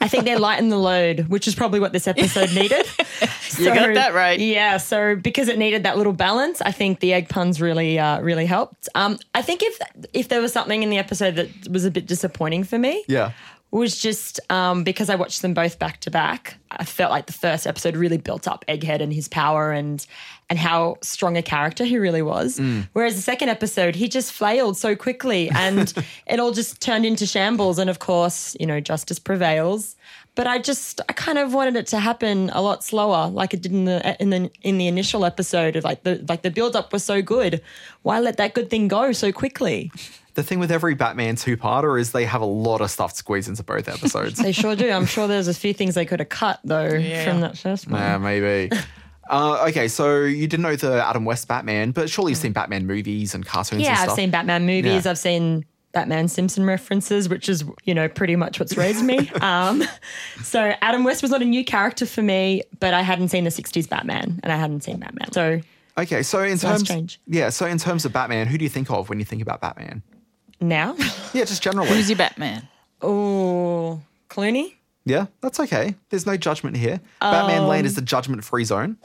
I 0.00 0.08
think 0.08 0.24
they're 0.24 0.38
lighten 0.38 0.70
the 0.70 0.78
load, 0.78 1.28
which 1.28 1.46
is 1.46 1.54
probably 1.54 1.80
what 1.80 1.92
this 1.92 2.08
episode 2.08 2.54
needed. 2.54 2.86
You 3.58 3.66
got 3.72 3.94
that 3.94 4.12
right. 4.12 4.38
Yeah, 4.38 4.76
so 4.76 5.16
because 5.16 5.48
it 5.48 5.56
needed 5.58 5.84
that 5.84 5.96
little 5.96 6.12
balance, 6.12 6.60
I 6.60 6.72
think 6.72 7.00
the 7.00 7.14
egg 7.14 7.28
puns 7.30 7.60
really, 7.60 7.98
uh, 7.98 8.20
really 8.20 8.44
helped. 8.44 8.88
Um, 8.94 9.18
I 9.34 9.40
think 9.42 9.62
if 9.62 9.78
if 10.12 10.28
there 10.28 10.42
was 10.42 10.52
something 10.52 10.82
in 10.82 10.90
the 10.90 10.98
episode 10.98 11.36
that 11.36 11.48
was 11.70 11.84
a 11.86 11.90
bit 11.90 12.06
disappointing 12.06 12.64
for 12.64 12.78
me, 12.78 13.02
Yeah. 13.08 13.30
was 13.70 13.98
just 13.98 14.40
um, 14.50 14.84
because 14.84 15.08
I 15.08 15.14
watched 15.14 15.40
them 15.42 15.54
both 15.54 15.78
back 15.78 16.00
to 16.00 16.10
back. 16.10 16.56
I 16.70 16.84
felt 16.84 17.10
like 17.10 17.26
the 17.26 17.32
first 17.32 17.66
episode 17.66 17.96
really 17.96 18.18
built 18.18 18.46
up 18.46 18.64
Egghead 18.68 19.00
and 19.00 19.12
his 19.12 19.28
power 19.28 19.72
and 19.72 20.04
and 20.50 20.58
how 20.58 20.96
strong 21.02 21.36
a 21.36 21.42
character 21.42 21.84
he 21.84 21.96
really 21.98 22.22
was. 22.22 22.60
Whereas 22.92 23.16
the 23.16 23.22
second 23.22 23.48
episode, 23.48 23.96
he 23.96 24.06
just 24.08 24.32
flailed 24.32 24.76
so 24.76 24.94
quickly 24.94 25.50
and 25.50 25.92
it 26.26 26.38
all 26.38 26.52
just 26.52 26.80
turned 26.80 27.04
into 27.06 27.26
shambles. 27.26 27.78
And 27.78 27.88
of 27.90 27.98
course, 27.98 28.54
you 28.60 28.66
know, 28.66 28.78
justice 28.80 29.18
prevails. 29.18 29.96
But 30.36 30.46
I 30.46 30.58
just 30.58 31.00
I 31.08 31.12
kind 31.14 31.38
of 31.38 31.52
wanted 31.54 31.76
it 31.76 31.86
to 31.88 31.98
happen 31.98 32.50
a 32.50 32.62
lot 32.62 32.84
slower, 32.84 33.28
like 33.28 33.54
it 33.54 33.62
did 33.62 33.72
in 33.72 33.86
the 33.86 34.16
in 34.20 34.30
the 34.30 34.50
in 34.62 34.78
the 34.78 34.86
initial 34.86 35.24
episode. 35.24 35.74
Of 35.76 35.84
like 35.84 36.04
the 36.04 36.24
like 36.28 36.42
the 36.42 36.50
build 36.50 36.76
up 36.76 36.92
was 36.92 37.02
so 37.02 37.22
good. 37.22 37.62
Why 38.02 38.20
let 38.20 38.36
that 38.36 38.54
good 38.54 38.70
thing 38.70 38.86
go 38.86 39.12
so 39.12 39.32
quickly? 39.32 39.90
The 40.34 40.42
thing 40.42 40.58
with 40.58 40.70
every 40.70 40.94
Batman 40.94 41.36
two-parter 41.36 41.98
is 41.98 42.12
they 42.12 42.26
have 42.26 42.42
a 42.42 42.46
lot 42.46 42.82
of 42.82 42.90
stuff 42.90 43.14
squeezed 43.14 43.48
into 43.48 43.62
both 43.62 43.88
episodes. 43.88 44.38
They 44.38 44.52
sure 44.52 44.76
do. 44.76 44.90
I'm 44.90 45.06
sure 45.06 45.26
there's 45.26 45.48
a 45.48 45.54
few 45.54 45.72
things 45.72 45.94
they 45.94 46.04
could 46.04 46.20
have 46.20 46.28
cut 46.28 46.60
though 46.62 46.90
from 46.90 47.40
that 47.40 47.56
first 47.56 47.88
one. 47.88 47.98
yeah, 47.98 48.18
maybe. 48.18 48.70
Uh, 49.28 49.66
okay, 49.68 49.88
so 49.88 50.20
you 50.20 50.46
didn't 50.46 50.62
know 50.62 50.76
the 50.76 51.04
Adam 51.04 51.24
West 51.24 51.48
Batman, 51.48 51.90
but 51.90 52.08
surely 52.08 52.32
you've 52.32 52.38
seen 52.38 52.52
Batman 52.52 52.86
movies 52.86 53.34
and 53.34 53.44
cartoons 53.44 53.78
and 53.78 53.86
stuff. 53.86 53.96
Yeah, 53.96 54.02
and 54.02 54.10
I've 54.10 54.16
seen 54.16 54.30
Batman 54.30 54.66
movies. 54.66 55.04
Yeah. 55.04 55.10
I've 55.10 55.18
seen 55.18 55.64
Batman 55.96 56.28
Simpson 56.28 56.66
references, 56.66 57.26
which 57.26 57.48
is, 57.48 57.64
you 57.84 57.94
know, 57.94 58.06
pretty 58.06 58.36
much 58.36 58.60
what's 58.60 58.76
raised 58.76 59.02
me. 59.02 59.30
Um, 59.40 59.82
so 60.42 60.74
Adam 60.82 61.04
West 61.04 61.22
was 61.22 61.30
not 61.30 61.40
a 61.40 61.46
new 61.46 61.64
character 61.64 62.04
for 62.04 62.20
me, 62.20 62.62
but 62.80 62.92
I 62.92 63.00
hadn't 63.00 63.28
seen 63.28 63.44
the 63.44 63.50
60s 63.50 63.88
Batman 63.88 64.38
and 64.42 64.52
I 64.52 64.56
hadn't 64.56 64.82
seen 64.82 64.98
Batman. 64.98 65.32
So 65.32 65.60
Okay, 65.96 66.22
so 66.22 66.42
in 66.42 66.58
terms, 66.58 66.82
strange. 66.82 67.18
yeah, 67.26 67.48
so 67.48 67.64
in 67.64 67.78
terms 67.78 68.04
of 68.04 68.12
Batman, 68.12 68.46
who 68.46 68.58
do 68.58 68.64
you 68.64 68.68
think 68.68 68.90
of 68.90 69.08
when 69.08 69.18
you 69.18 69.24
think 69.24 69.40
about 69.40 69.62
Batman? 69.62 70.02
now, 70.60 70.94
Yeah, 71.32 71.44
just 71.46 71.62
generally. 71.62 71.88
who's 71.88 72.10
your 72.10 72.18
Batman? 72.18 72.68
oh, 73.00 74.02
Clooney? 74.28 74.74
yeah, 75.06 75.26
that's 75.40 75.58
okay. 75.60 75.94
There's 76.10 76.26
no 76.26 76.36
judgment 76.36 76.76
here. 76.76 77.00
Batman 77.20 77.66
Land 77.66 77.86
is 77.86 77.92
Um, 77.92 77.96
the 77.96 78.02
judgment-free 78.02 78.64
zone. 78.64 78.98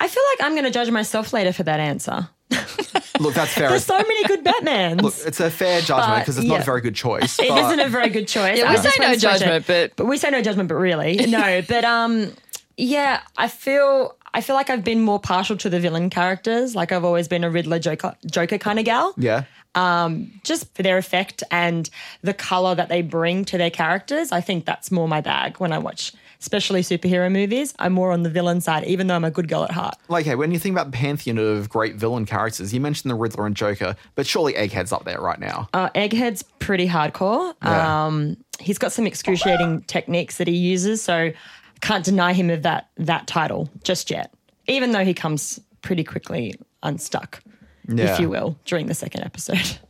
I 0.00 0.08
feel 0.08 0.22
like 0.32 0.44
I'm 0.46 0.52
going 0.54 0.64
to 0.64 0.70
judge 0.72 0.90
myself 0.90 1.32
later 1.32 1.52
for 1.52 1.62
that 1.62 1.78
answer. 1.78 2.28
Look, 3.20 3.34
that's 3.34 3.52
fair. 3.52 3.68
There's 3.70 3.84
so 3.84 3.96
many 3.96 4.24
good 4.24 4.44
Batmans. 4.44 5.02
Look, 5.02 5.14
it's 5.26 5.40
a 5.40 5.50
fair 5.50 5.80
judgment 5.80 6.20
because 6.22 6.38
it's 6.38 6.46
not 6.46 6.60
a 6.60 6.64
very 6.64 6.80
good 6.80 6.94
choice. 6.94 7.38
It 7.38 7.48
but- 7.48 7.76
not 7.76 7.86
a 7.86 7.88
very 7.88 8.08
good 8.10 8.28
choice. 8.28 8.58
Yeah, 8.58 8.68
I 8.68 8.70
we 8.72 8.76
say 8.78 8.90
no 8.98 9.04
wanna 9.06 9.18
switch 9.18 9.32
it. 9.34 9.38
judgment, 9.38 9.66
but 9.66 9.96
but 9.96 10.06
we 10.06 10.16
say 10.18 10.30
no 10.30 10.42
judgment, 10.42 10.68
but 10.68 10.76
really 10.76 11.16
no. 11.26 11.62
But 11.68 11.84
um, 11.84 12.32
yeah, 12.76 13.20
I 13.36 13.48
feel 13.48 14.16
I 14.32 14.40
feel 14.40 14.56
like 14.56 14.68
I've 14.70 14.84
been 14.84 15.00
more 15.00 15.20
partial 15.20 15.56
to 15.58 15.70
the 15.70 15.78
villain 15.80 16.10
characters. 16.10 16.74
Like 16.74 16.90
I've 16.92 17.04
always 17.04 17.28
been 17.28 17.44
a 17.44 17.50
Riddler 17.50 17.78
Joker 17.78 18.16
Joker 18.26 18.58
kind 18.58 18.78
of 18.78 18.84
gal. 18.84 19.14
Yeah. 19.16 19.44
Um, 19.76 20.30
just 20.44 20.72
for 20.76 20.84
their 20.84 20.98
effect 20.98 21.42
and 21.50 21.90
the 22.22 22.32
color 22.34 22.76
that 22.76 22.88
they 22.88 23.02
bring 23.02 23.44
to 23.46 23.58
their 23.58 23.70
characters. 23.70 24.30
I 24.30 24.40
think 24.40 24.66
that's 24.66 24.92
more 24.92 25.08
my 25.08 25.20
bag 25.20 25.58
when 25.58 25.72
I 25.72 25.78
watch, 25.78 26.12
especially 26.44 26.82
superhero 26.82 27.32
movies. 27.32 27.72
I'm 27.78 27.94
more 27.94 28.12
on 28.12 28.22
the 28.22 28.28
villain 28.28 28.60
side, 28.60 28.84
even 28.84 29.06
though 29.06 29.14
I'm 29.16 29.24
a 29.24 29.30
good 29.30 29.48
girl 29.48 29.64
at 29.64 29.70
heart. 29.70 29.94
Like, 30.08 30.26
okay, 30.26 30.34
when 30.34 30.52
you 30.52 30.58
think 30.58 30.74
about 30.74 30.90
the 30.92 30.96
pantheon 30.96 31.38
of 31.38 31.70
great 31.70 31.96
villain 31.96 32.26
characters, 32.26 32.74
you 32.74 32.80
mentioned 32.82 33.10
the 33.10 33.14
Riddler 33.14 33.46
and 33.46 33.56
Joker, 33.56 33.96
but 34.14 34.26
surely 34.26 34.52
Egghead's 34.52 34.92
up 34.92 35.04
there 35.06 35.18
right 35.20 35.40
now. 35.40 35.70
Uh, 35.72 35.88
Egghead's 35.94 36.42
pretty 36.58 36.86
hardcore. 36.86 37.54
Yeah. 37.62 38.04
Um, 38.06 38.36
he's 38.60 38.76
got 38.76 38.92
some 38.92 39.06
excruciating 39.06 39.82
techniques 39.84 40.36
that 40.36 40.46
he 40.48 40.56
uses, 40.56 41.00
so 41.00 41.32
can't 41.80 42.04
deny 42.04 42.34
him 42.34 42.50
of 42.50 42.62
that 42.62 42.90
that 42.98 43.26
title 43.26 43.70
just 43.82 44.10
yet. 44.10 44.32
Even 44.68 44.92
though 44.92 45.04
he 45.04 45.14
comes 45.14 45.58
pretty 45.80 46.04
quickly 46.04 46.54
unstuck, 46.82 47.42
Yeah. 47.88 48.12
if 48.12 48.20
you 48.20 48.28
will, 48.28 48.58
during 48.66 48.86
the 48.86 48.94
second 48.94 49.22
episode. 49.24 49.78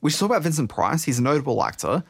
We 0.00 0.10
should 0.10 0.18
talk 0.18 0.30
about 0.30 0.42
Vincent 0.42 0.68
Price. 0.68 1.04
He's 1.04 1.20
a 1.20 1.22
notable 1.22 1.62
actor. 1.62 2.02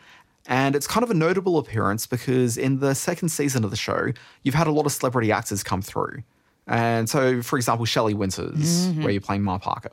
And 0.47 0.75
it's 0.75 0.87
kind 0.87 1.05
of 1.05 1.11
a 1.11 1.15
notable 1.15 1.59
appearance 1.59 2.07
because 2.07 2.57
in 2.59 2.81
the 2.81 2.95
second 2.95 3.29
season 3.29 3.65
of 3.65 3.71
the 3.71 3.77
show, 3.77 4.13
you've 4.43 4.55
had 4.55 4.67
a 4.67 4.73
lot 4.73 4.87
of 4.87 4.93
celebrity 4.93 5.31
actors 5.31 5.63
come 5.63 5.83
through. 5.83 6.23
And 6.67 7.09
so, 7.09 7.43
for 7.43 7.57
example, 7.57 7.85
Shelley 7.87 8.15
Winters, 8.15 8.89
where 8.99 9.11
you're 9.11 9.21
playing 9.21 9.43
Ma 9.43 9.59
Parker. 9.59 9.91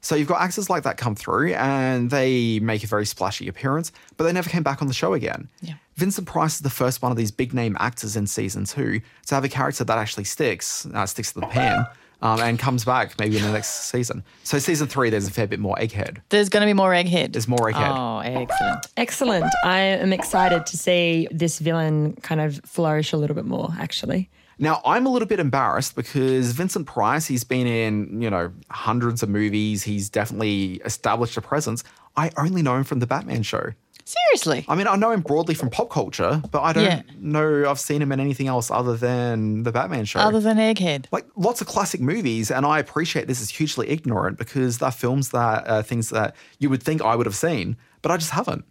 So 0.00 0.14
you've 0.14 0.28
got 0.28 0.42
actors 0.42 0.68
like 0.68 0.82
that 0.82 0.98
come 0.98 1.14
through 1.14 1.54
and 1.54 2.10
they 2.10 2.58
make 2.60 2.84
a 2.84 2.86
very 2.86 3.06
splashy 3.06 3.48
appearance, 3.48 3.90
but 4.18 4.24
they 4.24 4.32
never 4.32 4.50
came 4.50 4.62
back 4.62 4.82
on 4.82 4.88
the 4.88 4.92
show 4.94 5.14
again. 5.14 5.48
Yeah. 5.62 5.74
Vincent 5.96 6.26
Price 6.26 6.56
is 6.56 6.60
the 6.60 6.68
first 6.68 7.00
one 7.00 7.10
of 7.10 7.16
these 7.16 7.30
big 7.30 7.54
name 7.54 7.74
actors 7.80 8.14
in 8.14 8.26
season 8.26 8.66
two 8.66 9.00
to 9.26 9.34
have 9.34 9.44
a 9.44 9.48
character 9.48 9.82
that 9.82 9.96
actually 9.96 10.24
sticks, 10.24 10.86
uh, 10.92 11.06
sticks 11.06 11.32
to 11.32 11.40
the 11.40 11.46
pan. 11.46 11.86
Um, 12.24 12.40
and 12.40 12.58
comes 12.58 12.84
back 12.84 13.18
maybe 13.20 13.36
in 13.36 13.42
the 13.44 13.52
next 13.52 13.90
season. 13.90 14.24
So 14.42 14.58
season 14.58 14.88
three, 14.88 15.10
there's 15.10 15.28
a 15.28 15.30
fair 15.30 15.46
bit 15.46 15.60
more 15.60 15.76
Egghead. 15.76 16.22
There's 16.30 16.48
going 16.48 16.62
to 16.62 16.66
be 16.66 16.72
more 16.72 16.90
Egghead. 16.90 17.32
There's 17.32 17.46
more 17.46 17.70
Egghead. 17.70 17.96
Oh, 17.96 18.18
excellent. 18.20 18.86
Excellent. 18.96 19.54
I 19.64 19.78
am 19.78 20.12
excited 20.12 20.66
to 20.66 20.76
see 20.76 21.28
this 21.30 21.58
villain 21.58 22.14
kind 22.22 22.40
of 22.40 22.60
flourish 22.64 23.12
a 23.12 23.18
little 23.18 23.36
bit 23.36 23.44
more, 23.44 23.68
actually. 23.78 24.30
Now, 24.58 24.80
I'm 24.84 25.04
a 25.04 25.10
little 25.10 25.28
bit 25.28 25.40
embarrassed 25.40 25.96
because 25.96 26.52
Vincent 26.52 26.86
Price, 26.86 27.26
he's 27.26 27.44
been 27.44 27.66
in, 27.66 28.22
you 28.22 28.30
know, 28.30 28.52
hundreds 28.70 29.22
of 29.22 29.28
movies. 29.28 29.82
He's 29.82 30.08
definitely 30.08 30.80
established 30.84 31.36
a 31.36 31.42
presence. 31.42 31.84
I 32.16 32.30
only 32.38 32.62
know 32.62 32.76
him 32.76 32.84
from 32.84 33.00
the 33.00 33.06
Batman 33.06 33.42
show. 33.42 33.72
Seriously. 34.04 34.64
I 34.68 34.74
mean, 34.74 34.86
I 34.86 34.96
know 34.96 35.10
him 35.10 35.22
broadly 35.22 35.54
from 35.54 35.70
pop 35.70 35.88
culture, 35.90 36.42
but 36.50 36.60
I 36.62 36.72
don't 36.72 36.84
Yeah. 36.84 37.02
know 37.18 37.68
I've 37.70 37.80
seen 37.80 38.02
him 38.02 38.12
in 38.12 38.20
anything 38.20 38.48
else 38.48 38.70
other 38.70 38.96
than 38.96 39.62
the 39.62 39.72
Batman 39.72 40.04
show. 40.04 40.20
Other 40.20 40.40
than 40.40 40.58
Egghead. 40.58 41.06
like 41.10 41.26
lots 41.36 41.60
of 41.60 41.66
classic 41.66 42.00
movies, 42.00 42.50
and 42.50 42.66
I 42.66 42.78
appreciate 42.78 43.28
this 43.28 43.40
is 43.40 43.48
hugely 43.50 43.88
ignorant 43.88 44.36
because 44.36 44.78
they're 44.78 44.90
films 44.90 45.30
that 45.30 45.66
uh, 45.66 45.82
things 45.82 46.10
that 46.10 46.36
you 46.58 46.68
would 46.68 46.82
think 46.82 47.00
I 47.02 47.16
would 47.16 47.26
have 47.26 47.34
seen, 47.36 47.76
but 48.02 48.10
I 48.12 48.16
just 48.18 48.30
haven't. 48.32 48.64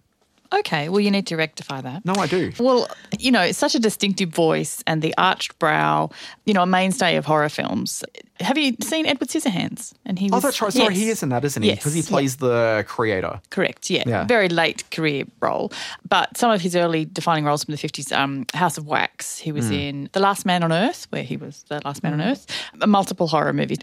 Okay, 0.60 0.88
well, 0.90 1.00
you 1.00 1.10
need 1.12 1.26
to 1.28 1.36
rectify 1.36 1.82
that. 1.82 2.06
No, 2.06 2.14
I 2.14 2.28
do. 2.28 2.52
Well, 2.60 2.88
you 3.20 3.32
know, 3.32 3.52
such 3.52 3.74
a 3.76 3.80
distinctive 3.80 4.30
voice 4.30 4.84
and 4.86 5.02
the 5.02 5.14
arched 5.18 5.58
brow, 5.60 6.12
you 6.46 6.54
know, 6.54 6.62
a 6.62 6.66
mainstay 6.68 7.16
of 7.16 7.26
horror 7.26 7.50
films. 7.50 8.04
Have 8.40 8.58
you 8.58 8.76
seen 8.82 9.06
Edward 9.06 9.30
Scissorhands? 9.30 9.94
And 10.06 10.20
he 10.20 10.30
Oh, 10.32 10.36
was, 10.36 10.44
that's 10.44 10.62
right. 10.62 10.72
Sorry, 10.74 10.94
Yes. 10.94 11.04
he 11.04 11.10
is 11.10 11.24
in 11.24 11.30
that, 11.30 11.44
isn't 11.46 11.64
he? 11.64 11.70
Yes, 11.70 11.80
Because 11.80 11.94
he 11.94 12.02
yeah. 12.02 12.08
plays 12.10 12.36
the 12.38 12.86
creator. 12.88 13.40
Correct, 13.50 13.90
yeah. 13.90 14.04
Yeah. 14.06 14.26
Very 14.26 14.50
late 14.50 14.90
career 14.92 15.26
role. 15.42 15.72
But 16.08 16.36
some 16.38 16.52
of 16.52 16.62
his 16.62 16.76
early 16.76 17.06
defining 17.06 17.46
roles 17.46 17.64
from 17.64 17.74
the 17.74 17.78
50s, 17.80 18.12
um, 18.12 18.46
House 18.54 18.78
of 18.78 18.86
Wax, 18.88 19.40
he 19.40 19.52
was 19.52 19.68
Hmm. 19.68 19.74
in 19.74 20.10
The 20.14 20.20
Last 20.20 20.46
Man 20.46 20.62
on 20.64 20.72
Earth, 20.72 21.08
where 21.10 21.24
he 21.24 21.38
was 21.38 21.64
the 21.70 21.82
last 21.86 22.04
man 22.04 22.14
on 22.14 22.22
Earth, 22.22 22.46
multiple 22.86 23.28
horror 23.28 23.54
movies. 23.54 23.80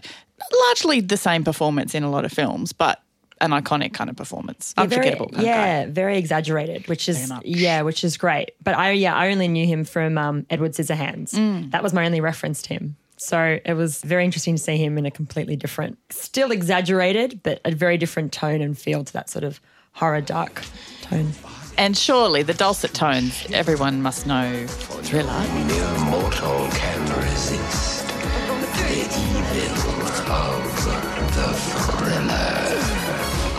Largely 0.67 1.01
the 1.01 1.17
same 1.17 1.43
performance 1.43 1.93
in 1.95 2.03
a 2.03 2.09
lot 2.09 2.25
of 2.25 2.31
films, 2.31 2.73
but 2.73 3.01
an 3.41 3.51
iconic 3.51 3.93
kind 3.93 4.09
of 4.09 4.15
performance. 4.15 4.73
Yeah, 4.77 4.83
Unforgettable. 4.83 5.27
Very, 5.27 5.45
kind 5.45 5.49
of 5.49 5.63
guy. 5.63 5.67
yeah, 5.67 5.85
very 5.87 6.17
exaggerated, 6.17 6.87
which 6.87 7.09
is 7.09 7.31
yeah, 7.43 7.81
which 7.81 8.03
is 8.03 8.15
great. 8.17 8.51
But 8.63 8.75
I 8.75 8.91
yeah, 8.91 9.13
I 9.15 9.31
only 9.31 9.47
knew 9.49 9.65
him 9.65 9.83
from 9.83 10.17
um, 10.17 10.45
Edward 10.49 10.73
Scissorhands. 10.73 11.33
Mm. 11.33 11.71
That 11.71 11.83
was 11.83 11.93
my 11.93 12.05
only 12.05 12.21
reference 12.21 12.61
to 12.63 12.73
him. 12.73 12.95
So 13.17 13.59
it 13.63 13.73
was 13.73 14.01
very 14.01 14.25
interesting 14.25 14.55
to 14.55 14.61
see 14.61 14.77
him 14.77 14.97
in 14.97 15.05
a 15.05 15.11
completely 15.11 15.55
different, 15.55 15.99
still 16.09 16.49
exaggerated, 16.51 17.41
but 17.43 17.61
a 17.65 17.71
very 17.71 17.97
different 17.97 18.31
tone 18.33 18.61
and 18.61 18.75
feel 18.75 19.03
to 19.03 19.13
that 19.13 19.29
sort 19.29 19.43
of 19.43 19.59
horror 19.91 20.21
dark 20.21 20.63
tone. 21.03 21.31
And 21.77 21.95
surely 21.95 22.41
the 22.41 22.53
dulcet 22.55 22.93
tones, 22.95 23.45
everyone 23.53 24.01
must 24.01 24.25
know 24.25 24.65
Thriller. 24.67 25.39
Mere 25.67 25.97
mortal 26.05 26.67
can 26.71 27.01
resist 27.21 28.07
the 28.07 29.01
evil 29.53 30.01
of 30.31 30.85
the 31.35 31.53
thriller. 31.53 32.70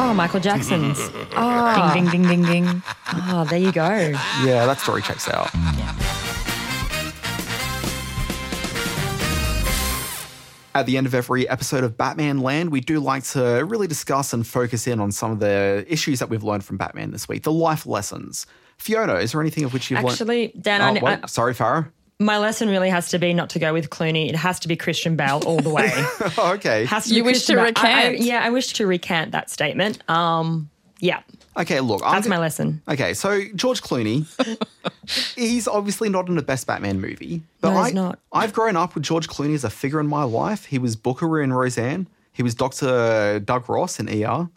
Oh, 0.04 0.12
Michael 0.14 0.40
Jackson's. 0.40 0.98
Oh, 1.34 1.94
Ding, 1.94 2.04
ding, 2.10 2.22
ding, 2.22 2.42
ding, 2.42 2.64
ding. 2.64 2.82
oh, 3.14 3.46
there 3.48 3.58
you 3.58 3.72
go. 3.72 3.88
Yeah, 4.44 4.66
that 4.66 4.78
story 4.80 5.00
checks 5.00 5.28
out. 5.28 5.48
At 10.74 10.86
the 10.86 10.96
end 10.96 11.06
of 11.06 11.14
every 11.14 11.46
episode 11.50 11.84
of 11.84 11.98
Batman 11.98 12.38
Land, 12.40 12.70
we 12.72 12.80
do 12.80 12.98
like 12.98 13.24
to 13.24 13.62
really 13.66 13.86
discuss 13.86 14.32
and 14.32 14.46
focus 14.46 14.86
in 14.86 15.00
on 15.00 15.12
some 15.12 15.30
of 15.30 15.38
the 15.38 15.84
issues 15.86 16.18
that 16.20 16.30
we've 16.30 16.42
learned 16.42 16.64
from 16.64 16.78
Batman 16.78 17.10
this 17.10 17.28
week, 17.28 17.42
the 17.42 17.52
life 17.52 17.84
lessons. 17.84 18.46
Fiona, 18.78 19.16
is 19.16 19.32
there 19.32 19.40
anything 19.42 19.64
of 19.64 19.74
which 19.74 19.90
you've 19.90 20.00
Actually, 20.00 20.48
Dan, 20.58 20.80
learned? 20.80 20.98
I- 20.98 21.00
Oh, 21.00 21.04
wait, 21.04 21.20
I- 21.24 21.26
sorry, 21.26 21.54
Farah. 21.54 21.90
My 22.24 22.38
lesson 22.38 22.68
really 22.68 22.90
has 22.90 23.08
to 23.10 23.18
be 23.18 23.34
not 23.34 23.50
to 23.50 23.58
go 23.58 23.72
with 23.72 23.90
Clooney. 23.90 24.28
It 24.28 24.36
has 24.36 24.60
to 24.60 24.68
be 24.68 24.76
Christian 24.76 25.16
Bale 25.16 25.42
all 25.46 25.58
the 25.60 25.70
way. 25.70 25.90
Oh, 26.38 26.52
okay. 26.54 26.84
Has 26.86 27.04
to 27.08 27.14
You 27.14 27.22
be 27.22 27.26
wish 27.26 27.36
Christian 27.46 27.56
to 27.56 27.62
Bale. 27.64 27.72
I- 27.76 28.02
I- 28.02 28.06
recant. 28.08 28.24
yeah, 28.26 28.40
I 28.44 28.50
wish 28.50 28.72
to 28.74 28.86
recant 28.86 29.32
that 29.32 29.50
statement. 29.50 30.08
Um, 30.08 30.70
yeah, 31.00 31.20
Okay, 31.54 31.80
look. 31.80 32.00
I'm 32.04 32.14
that's 32.14 32.28
my 32.28 32.38
lesson. 32.38 32.80
Okay, 32.88 33.12
so 33.12 33.42
George 33.54 33.82
Clooney, 33.82 34.24
he's 35.36 35.68
obviously 35.68 36.08
not 36.08 36.28
in 36.28 36.36
the 36.36 36.42
best 36.42 36.66
Batman 36.66 37.00
movie, 37.00 37.42
but 37.60 37.72
No, 37.72 37.76
I, 37.78 37.84
he's 37.86 37.94
not. 37.94 38.18
I've 38.32 38.52
grown 38.54 38.74
up 38.76 38.94
with 38.94 39.02
George 39.04 39.28
Clooney 39.28 39.54
as 39.54 39.64
a 39.64 39.68
figure 39.70 40.00
in 40.00 40.06
my 40.06 40.22
life. 40.22 40.64
He 40.66 40.78
was 40.78 40.96
Booker 40.96 41.42
in 41.42 41.52
Roseanne. 41.52 42.06
He 42.32 42.42
was 42.42 42.54
Dr. 42.54 43.40
Doug 43.40 43.68
Ross 43.68 44.00
in 44.00 44.08
ER. 44.08 44.48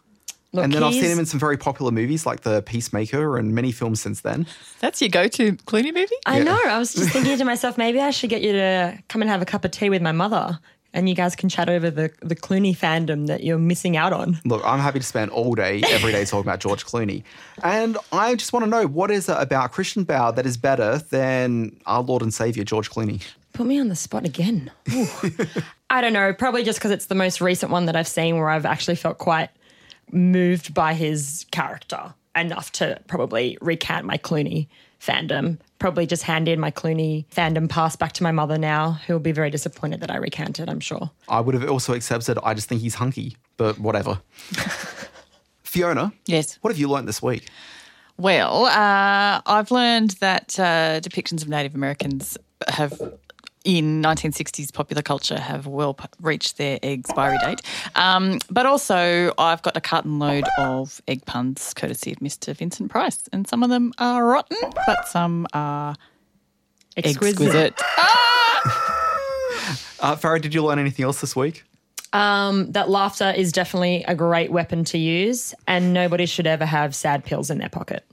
Look, 0.52 0.64
and 0.64 0.72
then 0.72 0.82
I've 0.82 0.94
seen 0.94 1.04
him 1.04 1.18
in 1.18 1.26
some 1.26 1.40
very 1.40 1.58
popular 1.58 1.92
movies 1.92 2.24
like 2.24 2.40
The 2.40 2.62
Peacemaker 2.62 3.36
and 3.36 3.54
many 3.54 3.72
films 3.72 4.00
since 4.00 4.22
then. 4.22 4.46
That's 4.80 5.00
your 5.02 5.10
go 5.10 5.28
to 5.28 5.52
Clooney 5.52 5.92
movie? 5.92 6.14
I 6.24 6.38
know. 6.42 6.58
I 6.66 6.78
was 6.78 6.94
just 6.94 7.10
thinking 7.10 7.36
to 7.36 7.44
myself, 7.44 7.76
maybe 7.76 8.00
I 8.00 8.10
should 8.10 8.30
get 8.30 8.42
you 8.42 8.52
to 8.52 8.98
come 9.08 9.22
and 9.22 9.30
have 9.30 9.42
a 9.42 9.44
cup 9.44 9.64
of 9.64 9.70
tea 9.72 9.90
with 9.90 10.00
my 10.00 10.12
mother, 10.12 10.58
and 10.94 11.08
you 11.08 11.14
guys 11.14 11.36
can 11.36 11.48
chat 11.48 11.68
over 11.68 11.90
the 11.90 12.10
the 12.20 12.34
Clooney 12.34 12.76
fandom 12.76 13.26
that 13.26 13.44
you're 13.44 13.58
missing 13.58 13.96
out 13.96 14.12
on. 14.12 14.40
Look, 14.44 14.62
I'm 14.64 14.78
happy 14.78 14.98
to 14.98 15.04
spend 15.04 15.30
all 15.30 15.54
day, 15.54 15.82
every 15.88 16.12
day 16.12 16.24
talking 16.24 16.48
about 16.48 16.60
George 16.60 16.86
Clooney. 16.86 17.22
And 17.62 17.98
I 18.12 18.34
just 18.34 18.52
want 18.52 18.64
to 18.64 18.70
know 18.70 18.86
what 18.86 19.10
is 19.10 19.28
it 19.28 19.36
about 19.38 19.72
Christian 19.72 20.04
Bale 20.04 20.32
that 20.32 20.46
is 20.46 20.56
better 20.56 20.98
than 21.10 21.76
our 21.84 22.02
Lord 22.02 22.22
and 22.22 22.32
Savior, 22.32 22.64
George 22.64 22.90
Clooney? 22.90 23.22
Put 23.52 23.66
me 23.66 23.78
on 23.78 23.88
the 23.88 23.96
spot 23.96 24.24
again. 24.24 24.70
I 25.90 26.00
don't 26.00 26.12
know. 26.12 26.32
Probably 26.32 26.62
just 26.62 26.78
because 26.78 26.90
it's 26.90 27.06
the 27.06 27.14
most 27.14 27.40
recent 27.40 27.70
one 27.72 27.86
that 27.86 27.96
I've 27.96 28.08
seen 28.08 28.36
where 28.36 28.48
I've 28.48 28.66
actually 28.66 28.96
felt 28.96 29.18
quite 29.18 29.50
moved 30.12 30.74
by 30.74 30.94
his 30.94 31.46
character 31.50 32.14
enough 32.34 32.70
to 32.72 33.00
probably 33.08 33.56
recant 33.60 34.04
my 34.06 34.18
Clooney 34.18 34.68
fandom. 35.00 35.58
Probably 35.78 36.06
just 36.06 36.22
hand 36.22 36.48
in 36.48 36.58
my 36.60 36.70
Clooney 36.70 37.26
fandom 37.26 37.68
pass 37.68 37.96
back 37.96 38.12
to 38.12 38.22
my 38.22 38.32
mother 38.32 38.56
now, 38.58 38.92
who'll 39.06 39.18
be 39.18 39.32
very 39.32 39.50
disappointed 39.50 40.00
that 40.00 40.10
I 40.10 40.16
recanted, 40.16 40.68
I'm 40.68 40.80
sure. 40.80 41.10
I 41.28 41.40
would 41.40 41.54
have 41.54 41.68
also 41.68 41.92
accepted, 41.94 42.38
I 42.42 42.54
just 42.54 42.68
think 42.68 42.80
he's 42.80 42.94
hunky, 42.94 43.36
but 43.56 43.78
whatever. 43.78 44.20
Fiona, 45.62 46.12
Yes. 46.26 46.58
what 46.62 46.70
have 46.70 46.78
you 46.78 46.88
learned 46.88 47.08
this 47.08 47.20
week? 47.22 47.48
Well, 48.16 48.64
uh, 48.66 49.42
I've 49.44 49.70
learned 49.70 50.12
that 50.20 50.58
uh, 50.58 51.00
depictions 51.00 51.42
of 51.42 51.48
Native 51.48 51.74
Americans 51.74 52.38
have. 52.68 52.98
In 53.66 54.00
1960s 54.00 54.72
popular 54.72 55.02
culture, 55.02 55.40
have 55.40 55.66
well 55.66 55.92
p- 55.94 56.06
reached 56.20 56.56
their 56.56 56.78
expiry 56.84 57.36
date. 57.38 57.62
Um, 57.96 58.38
but 58.48 58.64
also, 58.64 59.32
I've 59.38 59.60
got 59.62 59.76
a 59.76 59.80
carton 59.80 60.20
load 60.20 60.44
of 60.56 61.02
egg 61.08 61.26
puns 61.26 61.74
courtesy 61.74 62.12
of 62.12 62.18
Mr. 62.20 62.56
Vincent 62.56 62.92
Price. 62.92 63.28
And 63.32 63.48
some 63.48 63.64
of 63.64 63.70
them 63.70 63.92
are 63.98 64.24
rotten, 64.24 64.56
but 64.86 65.08
some 65.08 65.48
are 65.52 65.96
exquisite. 66.96 67.74
Uh, 69.98 70.14
Farah, 70.14 70.40
did 70.40 70.54
you 70.54 70.62
learn 70.62 70.78
anything 70.78 71.04
else 71.04 71.20
this 71.22 71.34
week? 71.34 71.64
Um, 72.12 72.70
that 72.72 72.90
laughter 72.90 73.32
is 73.34 73.50
definitely 73.50 74.04
a 74.06 74.14
great 74.14 74.52
weapon 74.52 74.84
to 74.84 74.98
use, 74.98 75.54
and 75.66 75.92
nobody 75.94 76.26
should 76.26 76.46
ever 76.46 76.66
have 76.66 76.94
sad 76.94 77.24
pills 77.24 77.50
in 77.50 77.58
their 77.58 77.70
pocket. 77.70 78.04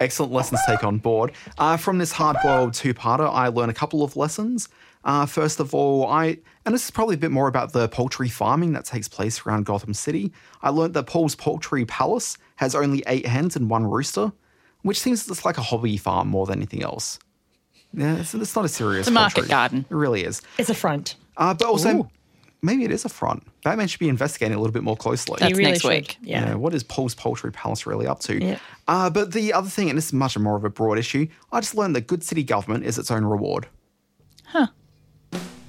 Excellent 0.00 0.32
lessons 0.32 0.60
to 0.66 0.72
take 0.72 0.84
on 0.84 0.98
board. 0.98 1.32
Uh, 1.58 1.76
from 1.76 1.98
this 1.98 2.12
hard-boiled 2.12 2.74
two-parter, 2.74 3.28
I 3.28 3.48
learned 3.48 3.70
a 3.70 3.74
couple 3.74 4.02
of 4.02 4.16
lessons. 4.16 4.68
Uh, 5.04 5.26
first 5.26 5.58
of 5.60 5.74
all, 5.74 6.06
I 6.06 6.38
and 6.64 6.74
this 6.74 6.84
is 6.84 6.90
probably 6.90 7.16
a 7.16 7.18
bit 7.18 7.32
more 7.32 7.48
about 7.48 7.72
the 7.72 7.88
poultry 7.88 8.28
farming 8.28 8.72
that 8.74 8.84
takes 8.84 9.08
place 9.08 9.44
around 9.44 9.66
Gotham 9.66 9.94
City. 9.94 10.32
I 10.62 10.70
learned 10.70 10.94
that 10.94 11.06
Paul's 11.06 11.34
Poultry 11.34 11.84
Palace 11.84 12.38
has 12.56 12.74
only 12.74 13.02
eight 13.08 13.26
hens 13.26 13.56
and 13.56 13.68
one 13.68 13.84
rooster, 13.84 14.32
which 14.82 15.00
seems 15.00 15.28
it's 15.28 15.44
like 15.44 15.58
a 15.58 15.62
hobby 15.62 15.96
farm 15.96 16.28
more 16.28 16.46
than 16.46 16.58
anything 16.58 16.82
else. 16.84 17.18
Yeah, 17.92 18.16
it's, 18.16 18.32
it's 18.32 18.54
not 18.54 18.64
a 18.64 18.68
serious. 18.68 19.00
It's 19.00 19.08
a 19.08 19.12
market 19.12 19.34
poultry. 19.34 19.50
garden. 19.50 19.86
It 19.90 19.94
really 19.94 20.24
is. 20.24 20.40
It's 20.56 20.70
a 20.70 20.74
front. 20.74 21.16
Uh, 21.36 21.54
but 21.54 21.66
also, 21.66 21.96
Ooh. 21.96 22.10
Maybe 22.62 22.84
it 22.84 22.90
is 22.92 23.04
a 23.04 23.08
front. 23.08 23.44
Batman 23.64 23.88
should 23.88 24.00
be 24.00 24.08
investigating 24.08 24.54
a 24.56 24.60
little 24.60 24.72
bit 24.72 24.82
more 24.84 24.96
closely. 24.96 25.36
That's 25.40 25.52
really 25.56 25.70
next 25.72 25.82
should. 25.82 25.88
week. 25.90 26.16
Yeah. 26.22 26.48
Yeah, 26.48 26.54
what 26.54 26.74
is 26.74 26.82
Paul's 26.82 27.14
Poultry 27.14 27.52
Palace 27.52 27.86
really 27.86 28.06
up 28.06 28.20
to? 28.20 28.42
Yeah. 28.42 28.58
Uh, 28.88 29.10
but 29.10 29.32
the 29.32 29.52
other 29.52 29.68
thing, 29.68 29.88
and 29.88 29.98
this 29.98 30.06
is 30.06 30.12
much 30.12 30.38
more 30.38 30.56
of 30.56 30.64
a 30.64 30.70
broad 30.70 30.98
issue, 30.98 31.26
I 31.52 31.60
just 31.60 31.74
learned 31.74 31.94
that 31.96 32.06
good 32.06 32.22
city 32.24 32.42
government 32.44 32.84
is 32.84 32.98
its 32.98 33.10
own 33.10 33.24
reward. 33.24 33.66
Huh. 34.44 34.68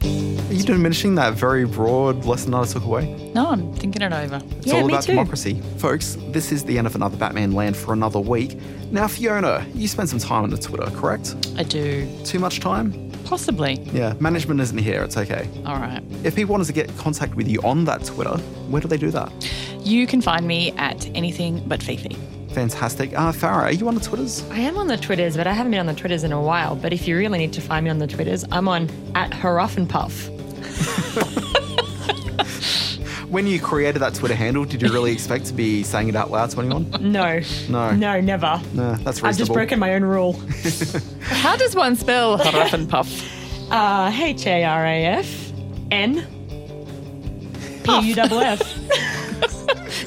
Are 0.03 0.55
you 0.55 0.63
diminishing 0.65 1.15
that 1.15 1.33
very 1.33 1.65
broad 1.65 2.25
lesson 2.25 2.51
that 2.51 2.57
I 2.57 2.65
took 2.65 2.83
away? 2.83 3.31
No, 3.33 3.47
I'm 3.49 3.73
thinking 3.73 4.03
it 4.03 4.13
over. 4.13 4.39
It's 4.57 4.67
Yeah, 4.67 4.75
all 4.75 4.85
me 4.85 4.93
about 4.93 5.03
too. 5.03 5.13
democracy. 5.13 5.59
Folks, 5.77 6.15
this 6.27 6.51
is 6.51 6.63
the 6.65 6.77
end 6.77 6.85
of 6.85 6.93
another 6.95 7.17
Batman 7.17 7.53
Land 7.53 7.75
for 7.75 7.91
another 7.93 8.19
week. 8.19 8.59
Now, 8.91 9.07
Fiona, 9.07 9.65
you 9.73 9.87
spend 9.87 10.09
some 10.09 10.19
time 10.19 10.43
on 10.43 10.51
the 10.51 10.57
Twitter, 10.57 10.85
correct? 10.91 11.35
I 11.57 11.63
do. 11.63 12.07
Too 12.23 12.37
much 12.37 12.59
time? 12.59 13.11
Possibly. 13.25 13.75
Yeah, 13.93 14.13
management 14.19 14.59
isn't 14.61 14.77
here, 14.77 15.03
it's 15.03 15.17
okay. 15.17 15.47
All 15.65 15.77
right. 15.77 16.01
If 16.23 16.35
people 16.35 16.51
wanted 16.51 16.67
to 16.67 16.73
get 16.73 16.95
contact 16.97 17.35
with 17.35 17.47
you 17.47 17.59
on 17.63 17.85
that 17.85 18.03
Twitter, 18.05 18.37
where 18.69 18.81
do 18.81 18.87
they 18.87 18.97
do 18.97 19.11
that? 19.11 19.31
You 19.79 20.05
can 20.07 20.21
find 20.21 20.47
me 20.47 20.71
at 20.73 21.05
anything 21.15 21.63
but 21.67 21.81
Fifi. 21.81 22.15
Fantastic. 22.53 23.13
Uh, 23.17 23.31
Farah, 23.31 23.63
are 23.63 23.71
you 23.71 23.87
on 23.87 23.95
the 23.95 24.01
Twitters? 24.01 24.43
I 24.51 24.59
am 24.59 24.77
on 24.77 24.87
the 24.87 24.97
Twitters, 24.97 25.35
but 25.35 25.47
I 25.47 25.53
haven't 25.53 25.71
been 25.71 25.79
on 25.79 25.87
the 25.87 25.95
Twitters 25.95 26.23
in 26.23 26.31
a 26.31 26.41
while. 26.41 26.75
But 26.75 26.93
if 26.93 27.07
you 27.07 27.17
really 27.17 27.39
need 27.39 27.53
to 27.53 27.61
find 27.61 27.83
me 27.83 27.89
on 27.89 27.97
the 27.97 28.07
Twitters, 28.07 28.45
I'm 28.51 28.67
on 28.67 28.89
at 29.15 29.31
Hufflepuff. 29.31 30.29
When 33.33 33.47
you 33.47 33.59
created 33.59 33.97
that 34.03 34.13
Twitter 34.13 34.35
handle, 34.35 34.63
did 34.63 34.79
you 34.83 34.93
really 34.93 35.11
expect 35.17 35.47
to 35.47 35.53
be 35.53 35.81
saying 35.81 36.07
it 36.07 36.15
out 36.15 36.29
loud 36.29 36.51
to 36.51 36.59
anyone? 36.59 36.87
No. 36.99 37.41
No. 37.67 37.89
No, 37.95 38.21
never. 38.21 38.61
No, 38.75 38.93
that's 38.97 39.23
reasonable. 39.23 39.27
I've 39.27 39.37
just 39.37 39.51
broken 39.51 39.79
my 39.79 39.95
own 39.95 40.03
rule. 40.03 40.33
How 41.23 41.55
does 41.55 41.75
one 41.75 41.95
spell 41.95 42.37
Huff 42.43 42.73
and 42.73 42.89
Puff? 42.89 43.71
Uh, 43.71 44.11
H 44.13 44.45
A 44.47 44.63
R 44.63 44.85
A 44.85 45.05
F 45.05 45.51
N 45.91 46.27
Puff. 47.83 48.03
P-U-F-F. 48.03 48.79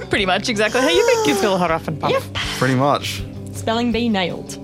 Pretty 0.11 0.27
much 0.27 0.49
exactly 0.49 0.81
how 0.81 0.89
you 0.89 1.05
think 1.07 1.27
you 1.29 1.35
spell 1.35 1.59
huff 1.59 1.87
and 1.89 2.01
puff. 2.01 2.11
Yep. 2.11 2.23
Pretty 2.59 2.75
much. 2.75 3.23
Spelling 3.53 3.93
bee 3.93 4.09
nailed. 4.09 4.59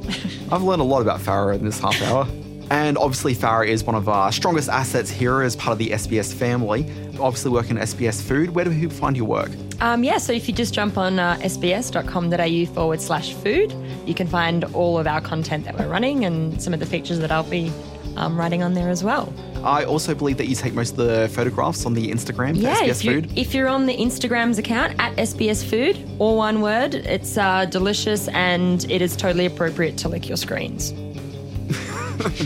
I've 0.50 0.62
learned 0.62 0.80
a 0.80 0.84
lot 0.84 1.02
about 1.02 1.20
Farah 1.20 1.54
in 1.54 1.64
this 1.64 1.78
half 1.78 2.00
hour. 2.02 2.26
And 2.70 2.96
obviously, 2.96 3.34
Farah 3.34 3.66
is 3.68 3.84
one 3.84 3.94
of 3.94 4.08
our 4.08 4.32
strongest 4.32 4.70
assets 4.70 5.10
here 5.10 5.42
as 5.42 5.54
part 5.56 5.72
of 5.72 5.78
the 5.78 5.90
SBS 5.90 6.32
family. 6.32 6.90
Obviously, 7.20 7.50
working 7.50 7.76
at 7.76 7.88
SBS 7.88 8.22
Food. 8.22 8.50
Where 8.54 8.64
do 8.64 8.70
people 8.70 8.96
find 8.96 9.14
your 9.16 9.26
work? 9.26 9.50
Um, 9.82 10.04
yeah, 10.04 10.18
so 10.18 10.32
if 10.32 10.46
you 10.46 10.54
just 10.54 10.72
jump 10.72 10.96
on 10.96 11.18
uh, 11.18 11.36
sbs.com.au 11.38 12.72
forward 12.72 13.00
slash 13.00 13.34
food, 13.34 13.74
you 14.06 14.14
can 14.14 14.28
find 14.28 14.62
all 14.74 14.96
of 14.96 15.08
our 15.08 15.20
content 15.20 15.64
that 15.64 15.76
we're 15.76 15.88
running 15.88 16.24
and 16.24 16.62
some 16.62 16.72
of 16.72 16.78
the 16.78 16.86
features 16.86 17.18
that 17.18 17.32
I'll 17.32 17.42
be 17.42 17.72
um, 18.16 18.38
writing 18.38 18.62
on 18.62 18.74
there 18.74 18.90
as 18.90 19.02
well. 19.02 19.32
I 19.64 19.84
also 19.84 20.14
believe 20.14 20.36
that 20.36 20.46
you 20.46 20.54
take 20.54 20.72
most 20.72 20.92
of 20.92 20.96
the 20.98 21.28
photographs 21.34 21.84
on 21.84 21.94
the 21.94 22.12
Instagram 22.12 22.54
for 22.54 22.62
Yeah, 22.62 22.76
SBS 22.76 22.88
if, 22.90 23.04
you, 23.04 23.12
Food. 23.22 23.32
if 23.36 23.54
you're 23.54 23.66
on 23.66 23.86
the 23.86 23.96
Instagram's 23.96 24.58
account 24.58 24.94
at 25.00 25.16
SBS 25.16 25.64
Food, 25.68 25.98
all 26.20 26.36
one 26.36 26.60
word, 26.60 26.94
it's 26.94 27.36
uh, 27.36 27.64
delicious 27.64 28.28
and 28.28 28.88
it 28.88 29.02
is 29.02 29.16
totally 29.16 29.46
appropriate 29.46 29.96
to 29.98 30.08
lick 30.08 30.28
your 30.28 30.36
screens. 30.36 30.92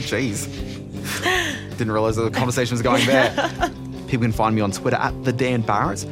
Jeez. 0.07 0.49
Didn't 1.77 1.93
realize 1.93 2.17
that 2.17 2.23
the 2.23 2.31
conversation 2.31 2.73
was 2.73 2.81
going 2.81 3.05
there. 3.05 3.31
People 4.07 4.25
can 4.25 4.33
find 4.33 4.55
me 4.55 4.63
on 4.63 4.71
Twitter 4.71 4.97
at 4.97 5.23
the 5.25 5.33
Dan 5.35 5.61
Barrett. 5.61 6.07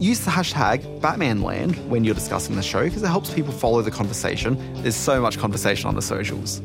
Use 0.00 0.20
the 0.20 0.30
hashtag 0.30 1.00
BatmanLand 1.00 1.88
when 1.88 2.04
you're 2.04 2.14
discussing 2.14 2.54
the 2.54 2.62
show 2.62 2.84
because 2.84 3.02
it 3.02 3.08
helps 3.08 3.32
people 3.34 3.52
follow 3.52 3.82
the 3.82 3.90
conversation. 3.90 4.56
There's 4.82 4.94
so 4.94 5.20
much 5.20 5.38
conversation 5.38 5.88
on 5.88 5.94
the 5.96 6.02
socials. 6.02 6.56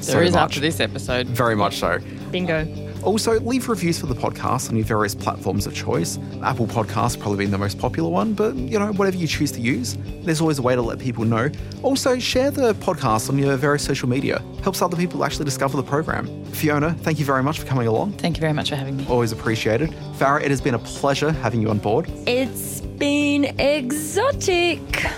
so 0.00 0.12
There 0.12 0.22
is 0.22 0.32
much. 0.34 0.40
after 0.42 0.60
this 0.60 0.78
episode. 0.78 1.26
Very 1.28 1.56
much 1.56 1.78
so. 1.78 1.98
Bingo. 2.30 2.64
Also, 3.02 3.40
leave 3.40 3.68
reviews 3.68 3.98
for 3.98 4.06
the 4.06 4.14
podcast 4.14 4.70
on 4.70 4.76
your 4.76 4.84
various 4.84 5.14
platforms 5.14 5.66
of 5.66 5.74
choice. 5.74 6.18
Apple 6.42 6.66
Podcasts 6.66 7.18
probably 7.18 7.38
being 7.38 7.50
the 7.50 7.58
most 7.58 7.78
popular 7.78 8.08
one, 8.08 8.32
but 8.32 8.54
you 8.54 8.78
know, 8.78 8.92
whatever 8.92 9.16
you 9.16 9.26
choose 9.26 9.50
to 9.52 9.60
use, 9.60 9.96
there's 10.22 10.40
always 10.40 10.58
a 10.58 10.62
way 10.62 10.74
to 10.74 10.82
let 10.82 10.98
people 10.98 11.24
know. 11.24 11.50
Also, 11.82 12.18
share 12.18 12.50
the 12.50 12.74
podcast 12.74 13.28
on 13.28 13.38
your 13.38 13.56
various 13.56 13.82
social 13.84 14.08
media. 14.08 14.40
Helps 14.62 14.80
other 14.82 14.96
people 14.96 15.24
actually 15.24 15.44
discover 15.44 15.76
the 15.76 15.82
program. 15.82 16.44
Fiona, 16.46 16.94
thank 16.94 17.18
you 17.18 17.24
very 17.24 17.42
much 17.42 17.58
for 17.58 17.66
coming 17.66 17.88
along. 17.88 18.12
Thank 18.12 18.36
you 18.36 18.40
very 18.40 18.52
much 18.52 18.70
for 18.70 18.76
having 18.76 18.96
me. 18.96 19.06
Always 19.08 19.32
appreciated. 19.32 19.90
Farah, 20.18 20.42
it 20.42 20.50
has 20.50 20.60
been 20.60 20.74
a 20.74 20.78
pleasure 20.78 21.32
having 21.32 21.60
you 21.60 21.70
on 21.70 21.78
board. 21.78 22.06
It's 22.26 22.80
been 22.80 23.44
exotic. 23.58 24.80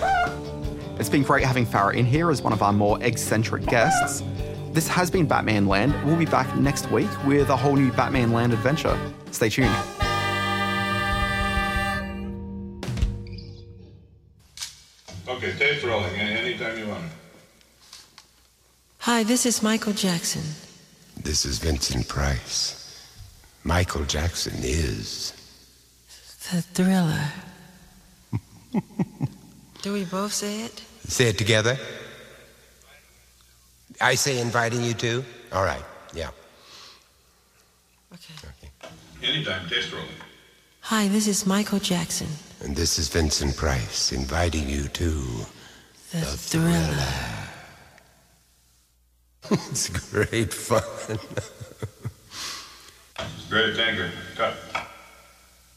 It's 0.97 1.09
been 1.09 1.23
great 1.23 1.43
having 1.43 1.65
Farah 1.65 1.93
in 1.93 2.05
here 2.05 2.31
as 2.31 2.41
one 2.41 2.53
of 2.53 2.61
our 2.61 2.71
more 2.71 2.97
eccentric 3.03 3.65
guests. 3.65 4.23
This 4.75 4.89
has 4.89 5.09
been 5.09 5.25
Batman 5.25 5.67
Land. 5.67 5.93
We'll 6.05 6.17
be 6.17 6.25
back 6.25 6.53
next 6.57 6.91
week 6.91 7.07
with 7.25 7.47
a 7.47 7.55
whole 7.55 7.77
new 7.77 7.93
Batman 7.93 8.33
Land 8.33 8.51
adventure. 8.51 8.99
Stay 9.31 9.47
tuned. 9.47 9.73
Okay, 15.29 15.53
tape 15.57 15.81
rolling. 15.81 16.13
Anytime 16.19 16.77
you 16.77 16.87
want. 16.89 17.05
Hi, 18.99 19.23
this 19.23 19.45
is 19.45 19.63
Michael 19.63 19.93
Jackson. 19.93 20.43
This 21.23 21.45
is 21.45 21.57
Vincent 21.59 22.09
Price. 22.09 23.01
Michael 23.63 24.03
Jackson 24.03 24.55
is. 24.57 25.31
The 26.51 26.61
thriller. 26.61 27.31
Do 29.81 29.93
we 29.93 30.03
both 30.03 30.33
say 30.33 30.63
it? 30.63 30.83
Say 31.07 31.29
it 31.29 31.37
together. 31.37 31.79
I 34.01 34.15
say 34.15 34.39
inviting 34.39 34.83
you 34.83 34.93
to. 34.95 35.23
All 35.51 35.63
right. 35.63 35.83
Yeah. 36.13 36.29
Okay. 38.13 38.33
okay. 38.43 38.71
Anytime, 39.23 39.67
test 39.69 39.91
rolling. 39.91 40.07
Hi, 40.81 41.07
this 41.07 41.27
is 41.27 41.45
Michael 41.45 41.79
Jackson. 41.79 42.27
And 42.61 42.75
this 42.75 42.99
is 42.99 43.09
Vincent 43.09 43.55
Price 43.57 44.11
inviting 44.11 44.69
you 44.69 44.87
to. 44.89 45.45
The, 46.11 46.21
thriller. 46.21 47.07
it's 49.51 49.89
great 49.89 50.53
fun. 50.53 51.19
Great 53.49 53.75
tanker. 53.75 54.11
Cut. 54.35 54.55